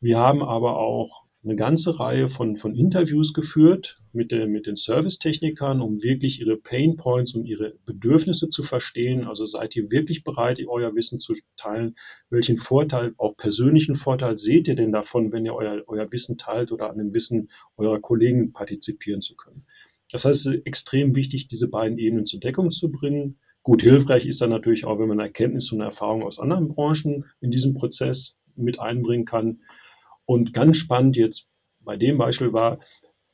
Wir 0.00 0.18
haben 0.18 0.42
aber 0.42 0.78
auch 0.78 1.24
eine 1.42 1.56
ganze 1.56 1.98
Reihe 1.98 2.28
von, 2.28 2.56
von 2.56 2.74
Interviews 2.74 3.32
geführt 3.32 3.98
mit, 4.12 4.30
den, 4.30 4.50
mit 4.50 4.66
den 4.66 4.76
Servicetechnikern, 4.76 5.80
um 5.80 6.02
wirklich 6.02 6.40
ihre 6.40 6.58
Pain 6.58 6.96
Points 6.96 7.34
und 7.34 7.46
ihre 7.46 7.78
Bedürfnisse 7.86 8.50
zu 8.50 8.62
verstehen. 8.62 9.24
Also 9.24 9.46
seid 9.46 9.74
ihr 9.74 9.90
wirklich 9.90 10.22
bereit, 10.22 10.60
euer 10.66 10.94
Wissen 10.94 11.18
zu 11.18 11.34
teilen? 11.56 11.94
Welchen 12.28 12.58
Vorteil, 12.58 13.14
auch 13.16 13.36
persönlichen 13.36 13.94
Vorteil 13.94 14.36
seht 14.36 14.68
ihr 14.68 14.74
denn 14.74 14.92
davon, 14.92 15.32
wenn 15.32 15.46
ihr 15.46 15.54
euer, 15.54 15.82
euer 15.86 16.12
Wissen 16.12 16.36
teilt 16.36 16.72
oder 16.72 16.90
an 16.90 16.98
dem 16.98 17.14
Wissen 17.14 17.50
eurer 17.78 18.00
Kollegen 18.00 18.52
partizipieren 18.52 19.22
zu 19.22 19.34
können? 19.34 19.64
Das 20.12 20.24
heißt, 20.24 20.46
es 20.46 20.54
ist 20.54 20.66
extrem 20.66 21.14
wichtig, 21.14 21.48
diese 21.48 21.68
beiden 21.68 21.96
Ebenen 21.96 22.26
zur 22.26 22.40
Deckung 22.40 22.70
zu 22.70 22.90
bringen. 22.90 23.38
Gut, 23.62 23.82
hilfreich 23.82 24.26
ist 24.26 24.40
dann 24.40 24.50
natürlich 24.50 24.86
auch, 24.86 24.98
wenn 24.98 25.08
man 25.08 25.18
Erkenntnisse 25.18 25.74
und 25.74 25.82
Erfahrungen 25.82 26.24
aus 26.24 26.38
anderen 26.38 26.68
Branchen 26.68 27.26
in 27.40 27.50
diesem 27.50 27.74
Prozess 27.74 28.36
mit 28.56 28.80
einbringen 28.80 29.26
kann. 29.26 29.60
Und 30.24 30.54
ganz 30.54 30.78
spannend 30.78 31.16
jetzt 31.16 31.46
bei 31.80 31.96
dem 31.96 32.18
Beispiel 32.18 32.52
war, 32.52 32.80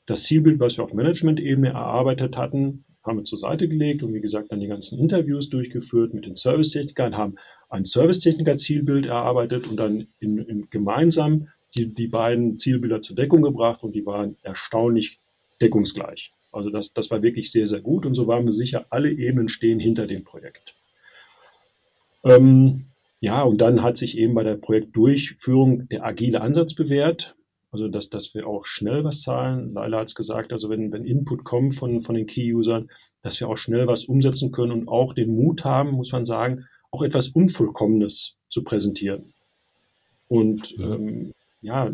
das 0.07 0.25
Zielbild, 0.25 0.61
was 0.61 0.79
wir 0.79 0.85
auf 0.85 0.95
Management-Ebene 0.95 1.69
erarbeitet 1.69 2.37
hatten, 2.37 2.85
haben 3.05 3.19
wir 3.19 3.25
zur 3.25 3.39
Seite 3.39 3.69
gelegt 3.69 4.03
und 4.03 4.15
wie 4.15 4.21
gesagt 4.21 4.51
dann 4.51 4.61
die 4.61 4.67
ganzen 4.67 4.99
Interviews 4.99 5.49
durchgeführt 5.49 6.13
mit 6.13 6.27
den 6.27 6.35
Servicetechnikern, 6.35 7.17
haben 7.17 7.37
ein 7.69 7.85
Servicetechniker-Zielbild 7.85 9.07
erarbeitet 9.07 9.69
und 9.69 9.77
dann 9.77 10.09
in, 10.19 10.39
in 10.39 10.71
gemeinsam 10.71 11.49
die, 11.77 11.93
die 11.93 12.09
beiden 12.09 12.59
Zielbilder 12.59 13.03
zur 13.03 13.17
Deckung 13.17 13.43
gebracht 13.43 13.83
und 13.83 13.95
die 13.95 14.07
waren 14.07 14.37
erstaunlich 14.43 15.21
deckungsgleich. 15.61 16.33
Also 16.57 16.71
das, 16.71 16.93
das 16.93 17.11
war 17.11 17.23
wirklich 17.23 17.51
sehr, 17.51 17.67
sehr 17.67 17.81
gut 17.81 18.07
und 18.07 18.15
so 18.15 18.27
waren 18.27 18.45
wir 18.45 18.53
sicher, 18.53 18.87
alle 18.91 19.11
Ebenen 19.11 19.49
stehen 19.49 19.79
hinter 19.79 20.07
dem 20.07 20.25
Projekt. 20.25 20.75
Ähm, 22.25 22.87
ja, 23.21 23.43
und 23.43 23.61
dann 23.61 23.83
hat 23.83 23.97
sich 23.97 24.19
eben 24.19 24.35
bei 24.35 24.43
der 24.43 24.57
Projektdurchführung 24.57 25.89
der 25.89 26.05
agile 26.05 26.41
Ansatz 26.41 26.75
bewährt. 26.75 27.37
Also, 27.73 27.89
dass, 27.89 28.09
dass 28.09 28.33
wir 28.35 28.47
auch 28.47 28.65
schnell 28.65 29.05
was 29.05 29.23
zahlen. 29.23 29.75
Leila 29.75 29.99
hat 29.99 30.09
es 30.09 30.15
gesagt, 30.15 30.53
also 30.53 30.71
wenn, 30.71 30.93
wenn 30.93 31.05
Input 31.05 31.45
kommt 31.45 31.75
von, 31.75 32.01
von 32.01 32.15
den 32.15 32.27
Key-Usern, 32.27 32.91
dass 33.23 33.39
wir 33.39 33.49
auch 33.49 33.57
schnell 33.57 33.87
was 33.87 34.05
umsetzen 34.05 34.51
können 34.51 34.73
und 34.73 34.89
auch 34.89 35.13
den 35.13 35.35
Mut 35.35 35.65
haben, 35.65 35.91
muss 35.91 36.13
man 36.13 36.25
sagen, 36.25 36.65
auch 36.91 37.03
etwas 37.03 37.29
Unvollkommenes 37.29 38.37
zu 38.49 38.65
präsentieren. 38.65 39.35
Und 40.29 40.71
ja, 40.71 40.95
ähm, 40.95 41.33
ja 41.61 41.93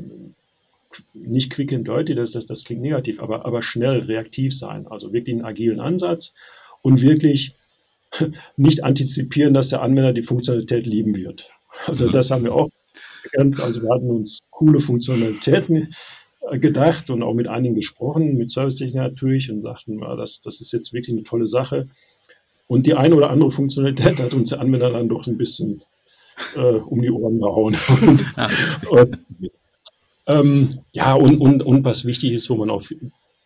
nicht 1.15 1.51
quick 1.51 1.73
and 1.73 1.87
dirty, 1.87 2.15
das, 2.15 2.33
das, 2.33 2.47
das 2.47 2.65
klingt 2.65 2.83
negativ, 2.83 3.23
aber, 3.23 3.45
aber 3.45 3.63
schnell 3.63 4.01
reaktiv 4.01 4.57
sein. 4.57 4.87
Also 4.87 5.13
wirklich 5.13 5.35
einen 5.37 5.45
agilen 5.45 5.81
Ansatz 5.81 6.35
und 6.83 7.03
wirklich 7.03 7.57
nicht 8.57 8.85
antizipieren, 8.85 9.55
dass 9.55 9.69
der 9.69 9.83
Anwender 9.83 10.13
die 10.13 10.23
Funktionalität 10.23 10.87
lieben 10.87 11.17
wird. 11.17 11.51
Also 11.87 12.11
das 12.11 12.31
haben 12.31 12.45
wir 12.45 12.55
auch 12.55 12.69
gelernt. 13.23 13.61
Also 13.61 13.83
wir 13.83 13.91
hatten 13.91 14.11
uns 14.11 14.41
coole 14.51 14.81
Funktionalitäten 14.81 15.89
äh, 16.51 16.59
gedacht 16.59 17.11
und 17.11 17.23
auch 17.23 17.35
mit 17.35 17.49
einigen 17.49 17.75
gesprochen, 17.75 18.37
mit 18.37 18.51
Servicetechniker 18.51 19.09
natürlich 19.09 19.51
und 19.51 19.63
sagten, 19.63 20.01
ja, 20.01 20.17
das, 20.17 20.41
das 20.41 20.61
ist 20.61 20.73
jetzt 20.73 20.93
wirklich 20.93 21.17
eine 21.17 21.25
tolle 21.25 21.47
Sache. 21.47 21.89
Und 22.67 22.87
die 22.87 22.95
eine 22.95 23.15
oder 23.15 23.31
andere 23.31 23.51
Funktionalität 23.51 24.21
hat 24.21 24.35
uns 24.35 24.51
der 24.51 24.61
Anwender 24.61 24.91
dann 24.91 25.09
doch 25.09 25.27
ein 25.27 25.37
bisschen 25.37 25.83
äh, 26.57 26.61
um 26.61 27.03
die 27.03 27.11
Ohren 27.11 27.39
gehauen. 27.39 27.77
und, 28.03 28.91
und, 28.91 29.19
ähm, 30.27 30.81
ja, 30.93 31.15
und, 31.15 31.39
und, 31.39 31.63
und 31.63 31.85
was 31.85 32.05
wichtig 32.05 32.33
ist, 32.33 32.49
wo 32.51 32.57
man 32.57 32.71
auch 32.71 32.83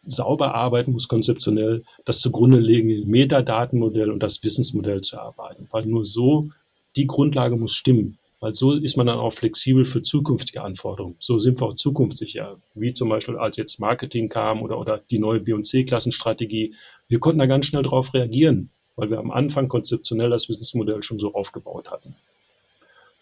sauber 0.05 0.55
arbeiten 0.55 0.93
muss, 0.93 1.09
konzeptionell, 1.09 1.85
das 2.05 2.21
zugrunde 2.21 2.59
liegende 2.59 3.07
Metadatenmodell 3.07 4.11
und 4.11 4.23
das 4.23 4.43
Wissensmodell 4.43 5.01
zu 5.01 5.17
erarbeiten. 5.17 5.67
Weil 5.71 5.87
nur 5.87 6.05
so 6.05 6.51
die 6.95 7.07
Grundlage 7.07 7.57
muss 7.57 7.75
stimmen. 7.75 8.19
Weil 8.39 8.53
so 8.53 8.73
ist 8.73 8.97
man 8.97 9.07
dann 9.07 9.19
auch 9.19 9.33
flexibel 9.33 9.85
für 9.85 10.03
zukünftige 10.03 10.63
Anforderungen. 10.63 11.17
So 11.19 11.39
sind 11.39 11.61
wir 11.61 11.69
auch 11.69 11.75
zukunftssicher. 11.75 12.59
Wie 12.75 12.93
zum 12.93 13.09
Beispiel, 13.09 13.37
als 13.37 13.57
jetzt 13.57 13.81
Marketing 13.81 14.29
kam 14.29 14.63
oder, 14.63 14.79
oder 14.79 14.99
die 15.11 15.19
neue 15.19 15.41
B- 15.41 15.55
und 15.55 15.65
C-Klassenstrategie. 15.65 16.75
Wir 17.09 17.19
konnten 17.19 17.39
da 17.39 17.47
ganz 17.47 17.67
schnell 17.67 17.83
darauf 17.83 18.13
reagieren, 18.13 18.71
weil 18.95 19.11
wir 19.11 19.19
am 19.19 19.31
Anfang 19.31 19.69
konzeptionell 19.69 20.31
das 20.31 20.49
Wissensmodell 20.49 21.03
schon 21.03 21.19
so 21.19 21.33
aufgebaut 21.35 21.91
hatten. 21.91 22.15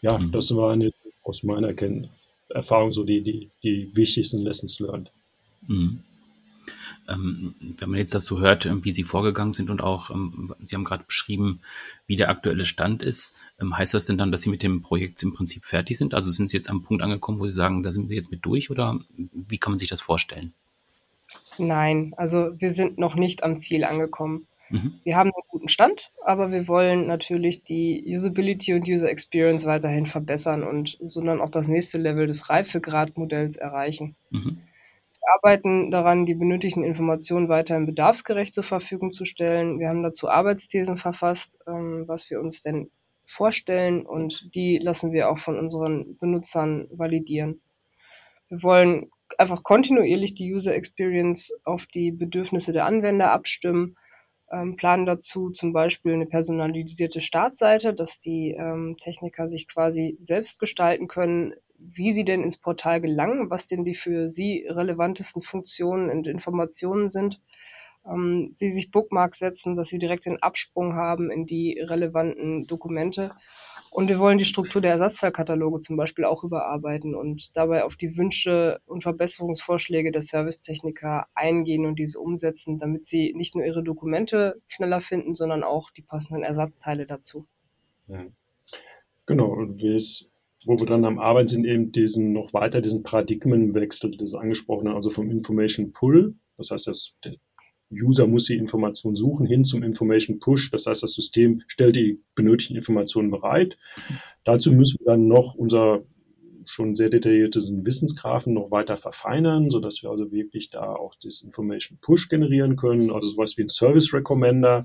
Ja, 0.02 0.18
mhm. 0.18 0.32
das 0.32 0.54
waren 0.54 0.92
aus 1.22 1.44
meiner 1.44 1.72
Erfahrung 2.48 2.92
so 2.92 3.04
die, 3.04 3.22
die, 3.22 3.50
die 3.62 3.90
wichtigsten 3.94 4.40
Lessons 4.40 4.78
learned. 4.80 5.10
Mhm. 5.66 6.00
Ähm, 7.06 7.54
wenn 7.78 7.90
man 7.90 7.98
jetzt 7.98 8.14
das 8.14 8.24
so 8.24 8.40
hört, 8.40 8.64
ähm, 8.64 8.84
wie 8.84 8.90
Sie 8.90 9.02
vorgegangen 9.02 9.52
sind 9.52 9.68
und 9.68 9.82
auch, 9.82 10.10
ähm, 10.10 10.54
Sie 10.62 10.74
haben 10.74 10.84
gerade 10.84 11.04
beschrieben, 11.04 11.60
wie 12.06 12.16
der 12.16 12.30
aktuelle 12.30 12.64
Stand 12.64 13.02
ist, 13.02 13.34
ähm, 13.60 13.76
heißt 13.76 13.92
das 13.92 14.06
denn 14.06 14.16
dann, 14.16 14.32
dass 14.32 14.42
Sie 14.42 14.50
mit 14.50 14.62
dem 14.62 14.80
Projekt 14.80 15.22
im 15.22 15.34
Prinzip 15.34 15.66
fertig 15.66 15.98
sind? 15.98 16.14
Also 16.14 16.30
sind 16.30 16.48
Sie 16.48 16.56
jetzt 16.56 16.70
am 16.70 16.82
Punkt 16.82 17.02
angekommen, 17.02 17.40
wo 17.40 17.44
Sie 17.44 17.50
sagen, 17.50 17.82
da 17.82 17.92
sind 17.92 18.08
wir 18.08 18.16
jetzt 18.16 18.30
mit 18.30 18.44
durch 18.46 18.70
oder 18.70 18.98
wie 19.12 19.58
kann 19.58 19.72
man 19.72 19.78
sich 19.78 19.90
das 19.90 20.00
vorstellen? 20.00 20.54
Nein, 21.58 22.14
also 22.16 22.58
wir 22.58 22.70
sind 22.70 22.98
noch 22.98 23.16
nicht 23.16 23.42
am 23.42 23.56
Ziel 23.56 23.84
angekommen. 23.84 24.46
Mhm. 24.70 25.00
Wir 25.04 25.16
haben 25.16 25.30
einen 25.30 25.48
guten 25.48 25.68
Stand, 25.68 26.12
aber 26.24 26.50
wir 26.50 26.68
wollen 26.68 27.06
natürlich 27.06 27.64
die 27.64 28.04
Usability 28.06 28.74
und 28.74 28.88
User 28.88 29.10
Experience 29.10 29.66
weiterhin 29.66 30.06
verbessern 30.06 30.62
und 30.62 30.98
sondern 31.00 31.40
auch 31.40 31.50
das 31.50 31.68
nächste 31.68 31.98
Level 31.98 32.26
des 32.26 32.48
Reifegradmodells 32.48 33.56
erreichen. 33.56 34.16
Mhm. 34.30 34.58
Wir 35.12 35.28
arbeiten 35.42 35.90
daran, 35.90 36.26
die 36.26 36.34
benötigten 36.34 36.84
Informationen 36.84 37.48
weiterhin 37.48 37.86
bedarfsgerecht 37.86 38.52
zur 38.52 38.64
Verfügung 38.64 39.12
zu 39.12 39.24
stellen. 39.24 39.78
Wir 39.78 39.88
haben 39.88 40.02
dazu 40.02 40.28
Arbeitsthesen 40.28 40.96
verfasst, 40.96 41.60
ähm, 41.66 42.04
was 42.06 42.28
wir 42.30 42.40
uns 42.40 42.62
denn 42.62 42.90
vorstellen 43.26 44.04
und 44.04 44.54
die 44.54 44.78
lassen 44.78 45.12
wir 45.12 45.30
auch 45.30 45.38
von 45.38 45.58
unseren 45.58 46.18
Benutzern 46.18 46.88
validieren. 46.90 47.60
Wir 48.48 48.62
wollen 48.62 49.10
einfach 49.38 49.62
kontinuierlich 49.62 50.34
die 50.34 50.52
User 50.52 50.74
Experience 50.74 51.52
auf 51.64 51.86
die 51.86 52.12
Bedürfnisse 52.12 52.72
der 52.72 52.84
Anwender 52.84 53.32
abstimmen, 53.32 53.96
ähm, 54.50 54.76
planen 54.76 55.06
dazu 55.06 55.50
zum 55.50 55.72
Beispiel 55.72 56.14
eine 56.14 56.26
personalisierte 56.26 57.20
Startseite, 57.20 57.94
dass 57.94 58.20
die 58.20 58.50
ähm, 58.50 58.96
Techniker 59.00 59.48
sich 59.48 59.68
quasi 59.68 60.18
selbst 60.20 60.60
gestalten 60.60 61.08
können, 61.08 61.54
wie 61.78 62.12
sie 62.12 62.24
denn 62.24 62.42
ins 62.42 62.58
Portal 62.58 63.00
gelangen, 63.00 63.50
was 63.50 63.66
denn 63.66 63.84
die 63.84 63.94
für 63.94 64.28
sie 64.28 64.66
relevantesten 64.68 65.42
Funktionen 65.42 66.10
und 66.10 66.26
Informationen 66.26 67.08
sind. 67.08 67.40
Ähm, 68.06 68.52
sie 68.54 68.70
sich 68.70 68.90
Bookmarks 68.90 69.38
setzen, 69.38 69.74
dass 69.74 69.88
sie 69.88 69.98
direkt 69.98 70.26
den 70.26 70.42
Absprung 70.42 70.94
haben 70.94 71.30
in 71.30 71.46
die 71.46 71.78
relevanten 71.80 72.66
Dokumente. 72.66 73.30
Und 73.94 74.08
wir 74.08 74.18
wollen 74.18 74.38
die 74.38 74.44
Struktur 74.44 74.82
der 74.82 74.90
Ersatzteilkataloge 74.90 75.78
zum 75.78 75.96
Beispiel 75.96 76.24
auch 76.24 76.42
überarbeiten 76.42 77.14
und 77.14 77.56
dabei 77.56 77.84
auf 77.84 77.94
die 77.94 78.16
Wünsche 78.16 78.80
und 78.86 79.04
Verbesserungsvorschläge 79.04 80.10
der 80.10 80.20
Servicetechniker 80.20 81.28
eingehen 81.32 81.86
und 81.86 81.96
diese 81.96 82.18
umsetzen, 82.18 82.78
damit 82.78 83.04
sie 83.04 83.32
nicht 83.36 83.54
nur 83.54 83.64
ihre 83.64 83.84
Dokumente 83.84 84.60
schneller 84.66 85.00
finden, 85.00 85.36
sondern 85.36 85.62
auch 85.62 85.90
die 85.90 86.02
passenden 86.02 86.42
Ersatzteile 86.42 87.06
dazu. 87.06 87.46
Genau, 89.26 89.52
und 89.52 89.80
wo 89.80 90.76
wir 90.76 90.86
dann 90.86 91.04
am 91.04 91.20
Arbeiten 91.20 91.46
sind, 91.46 91.64
eben 91.64 91.92
diesen 91.92 92.32
noch 92.32 92.52
weiter 92.52 92.80
diesen 92.80 93.04
Paradigmenwechsel, 93.04 94.16
das 94.16 94.34
angesprochene, 94.34 94.92
also 94.92 95.08
vom 95.08 95.30
Information 95.30 95.92
Pull, 95.92 96.34
das 96.56 96.72
heißt, 96.72 96.88
das, 96.88 97.14
User 97.94 98.26
muss 98.26 98.46
die 98.46 98.56
Information 98.56 99.16
suchen, 99.16 99.46
hin 99.46 99.64
zum 99.64 99.82
Information 99.82 100.38
Push, 100.38 100.70
das 100.70 100.86
heißt, 100.86 101.02
das 101.02 101.12
System 101.12 101.62
stellt 101.66 101.96
die 101.96 102.20
benötigten 102.34 102.76
Informationen 102.76 103.30
bereit. 103.30 103.78
Dazu 104.44 104.72
müssen 104.72 104.98
wir 105.00 105.12
dann 105.12 105.28
noch 105.28 105.54
unser 105.54 106.04
schon 106.66 106.96
sehr 106.96 107.10
detailliertes 107.10 107.70
Wissensgrafen 107.70 108.54
noch 108.54 108.70
weiter 108.70 108.96
verfeinern, 108.96 109.70
so 109.70 109.80
dass 109.80 110.02
wir 110.02 110.10
also 110.10 110.32
wirklich 110.32 110.70
da 110.70 110.94
auch 110.94 111.14
das 111.22 111.42
Information 111.42 111.98
Push 112.00 112.28
generieren 112.28 112.76
können, 112.76 113.10
also 113.10 113.28
sowas 113.28 113.56
wie 113.56 113.62
ein 113.62 113.68
Service 113.68 114.12
Recommender. 114.12 114.84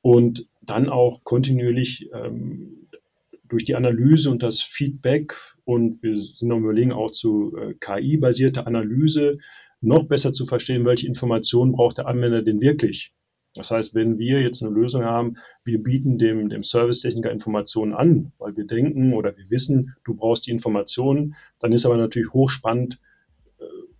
Und 0.00 0.46
dann 0.60 0.90
auch 0.90 1.24
kontinuierlich 1.24 2.10
ähm, 2.12 2.88
durch 3.48 3.64
die 3.64 3.74
Analyse 3.74 4.30
und 4.30 4.42
das 4.42 4.60
Feedback. 4.60 5.34
Und 5.64 6.02
wir 6.02 6.18
sind 6.18 6.52
am 6.52 6.62
Überlegen 6.62 6.92
auch 6.92 7.10
zu 7.10 7.56
äh, 7.56 7.74
KI-basierter 7.74 8.66
Analyse 8.66 9.38
noch 9.84 10.04
besser 10.04 10.32
zu 10.32 10.46
verstehen, 10.46 10.84
welche 10.84 11.06
Informationen 11.06 11.72
braucht 11.72 11.98
der 11.98 12.06
Anwender 12.06 12.42
denn 12.42 12.60
wirklich. 12.60 13.12
Das 13.54 13.70
heißt, 13.70 13.94
wenn 13.94 14.18
wir 14.18 14.40
jetzt 14.42 14.62
eine 14.62 14.72
Lösung 14.72 15.04
haben, 15.04 15.36
wir 15.64 15.80
bieten 15.80 16.18
dem, 16.18 16.48
dem 16.48 16.64
Servicetechniker 16.64 17.30
Informationen 17.30 17.94
an, 17.94 18.32
weil 18.38 18.56
wir 18.56 18.66
denken 18.66 19.14
oder 19.14 19.36
wir 19.36 19.48
wissen, 19.48 19.94
du 20.04 20.14
brauchst 20.14 20.46
die 20.46 20.50
Informationen, 20.50 21.36
dann 21.60 21.72
ist 21.72 21.86
aber 21.86 21.96
natürlich 21.96 22.32
hochspannend, 22.32 22.98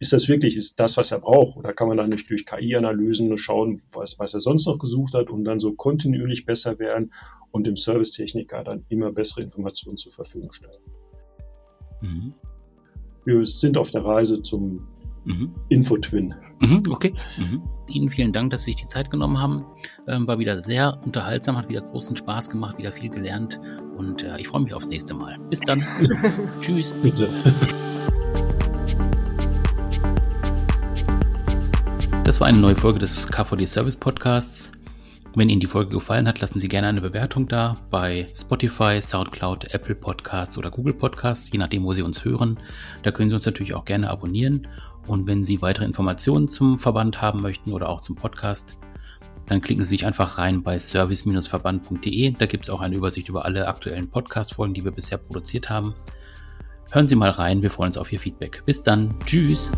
ist 0.05 0.13
das 0.13 0.29
wirklich 0.29 0.57
ist 0.57 0.79
das, 0.81 0.97
was 0.97 1.11
er 1.13 1.21
braucht? 1.21 1.57
Oder 1.57 1.73
kann 1.73 1.89
man 1.89 1.97
dann 1.97 2.11
nicht 2.11 2.29
durch 2.29 2.45
KI-Analysen 2.45 3.37
schauen, 3.37 3.81
was, 3.93 4.19
was 4.19 4.35
er 4.35 4.41
sonst 4.41 4.67
noch 4.67 4.79
gesucht 4.79 5.15
hat 5.15 5.31
und 5.31 5.45
dann 5.45 5.61
so 5.61 5.73
kontinuierlich 5.73 6.45
besser 6.45 6.79
werden 6.79 7.13
und 7.53 7.67
dem 7.67 7.77
Servicetechniker 7.77 8.65
dann 8.65 8.85
immer 8.89 9.13
bessere 9.13 9.43
Informationen 9.43 9.97
zur 9.97 10.13
Verfügung 10.13 10.53
stellen? 10.53 10.83
Mhm. 12.03 12.35
Wir 13.25 13.47
sind 13.47 13.79
auf 13.79 13.91
der 13.91 14.05
Reise 14.05 14.43
zum 14.43 14.87
Mhm. 15.25 15.55
Infotwin. 15.69 16.35
Mhm, 16.61 16.83
okay. 16.91 17.15
Mhm. 17.39 17.63
Ihnen 17.89 18.09
vielen 18.09 18.33
Dank, 18.33 18.51
dass 18.51 18.65
Sie 18.65 18.73
sich 18.73 18.77
die 18.77 18.87
Zeit 18.87 19.11
genommen 19.11 19.39
haben. 19.39 19.65
Ähm, 20.07 20.27
war 20.27 20.39
wieder 20.39 20.61
sehr 20.61 21.01
unterhaltsam, 21.05 21.57
hat 21.57 21.69
wieder 21.69 21.81
großen 21.81 22.17
Spaß 22.17 22.51
gemacht, 22.51 22.79
wieder 22.79 22.93
viel 22.93 23.11
gelernt 23.11 23.61
und 23.97 24.23
äh, 24.23 24.39
ich 24.39 24.49
freue 24.49 24.63
mich 24.63 24.75
aufs 24.75 24.89
nächste 24.89 25.15
Mal. 25.15 25.39
Bis 25.51 25.61
dann. 25.61 25.87
Tschüss. 26.61 26.93
Bitte. 27.03 27.29
Das 32.25 32.41
war 32.41 32.47
eine 32.47 32.59
neue 32.59 32.77
Folge 32.77 32.99
des 32.99 33.27
KVD 33.27 33.67
Service 33.67 33.97
Podcasts. 33.97 34.73
Wenn 35.37 35.49
Ihnen 35.49 35.61
die 35.61 35.67
Folge 35.67 35.91
gefallen 35.91 36.29
hat, 36.29 36.41
lassen 36.41 36.61
Sie 36.61 36.69
gerne 36.69 36.87
eine 36.87 37.01
Bewertung 37.01 37.49
da 37.49 37.75
bei 37.91 38.27
Spotify, 38.35 39.01
SoundCloud, 39.01 39.75
Apple 39.75 39.97
Podcasts 39.97 40.57
oder 40.57 40.71
Google 40.71 40.95
Podcasts, 40.95 41.51
je 41.51 41.59
nachdem, 41.59 41.83
wo 41.85 41.93
Sie 41.93 42.03
uns 42.03 42.25
hören. 42.25 42.61
Da 43.03 43.11
können 43.11 43.31
Sie 43.31 43.35
uns 43.35 43.45
natürlich 43.45 43.75
auch 43.75 43.85
gerne 43.85 44.11
abonnieren 44.11 44.69
und 45.07 45.27
wenn 45.27 45.45
Sie 45.45 45.63
weitere 45.63 45.85
Informationen 45.85 46.49
zum 46.49 46.79
Verband 46.79 47.21
haben 47.21 47.43
möchten 47.43 47.73
oder 47.73 47.89
auch 47.89 48.01
zum 48.01 48.17
Podcast, 48.17 48.79
dann 49.47 49.61
klicken 49.61 49.85
Sie 49.85 49.91
sich 49.91 50.07
einfach 50.07 50.39
rein 50.39 50.63
bei 50.63 50.79
service-verband.de. 50.79 52.31
Da 52.31 52.47
gibt 52.47 52.65
es 52.65 52.71
auch 52.71 52.81
eine 52.81 52.97
Übersicht 52.97 53.29
über 53.29 53.45
alle 53.45 53.69
aktuellen 53.69 54.09
Podcast-Folgen, 54.09 54.75
die 54.75 54.85
wir 54.85 54.93
bisher 54.93 55.19
produziert 55.19 55.69
haben. 55.69 55.95
Hören 56.93 57.09
Sie 57.09 57.17
mal 57.17 57.31
rein, 57.31 57.61
wir 57.61 57.71
freuen 57.71 57.89
uns 57.89 57.99
auf 57.99 58.13
Ihr 58.13 58.21
Feedback. 58.21 58.63
Bis 58.65 58.81
dann, 58.81 59.15
tschüss. 59.25 59.73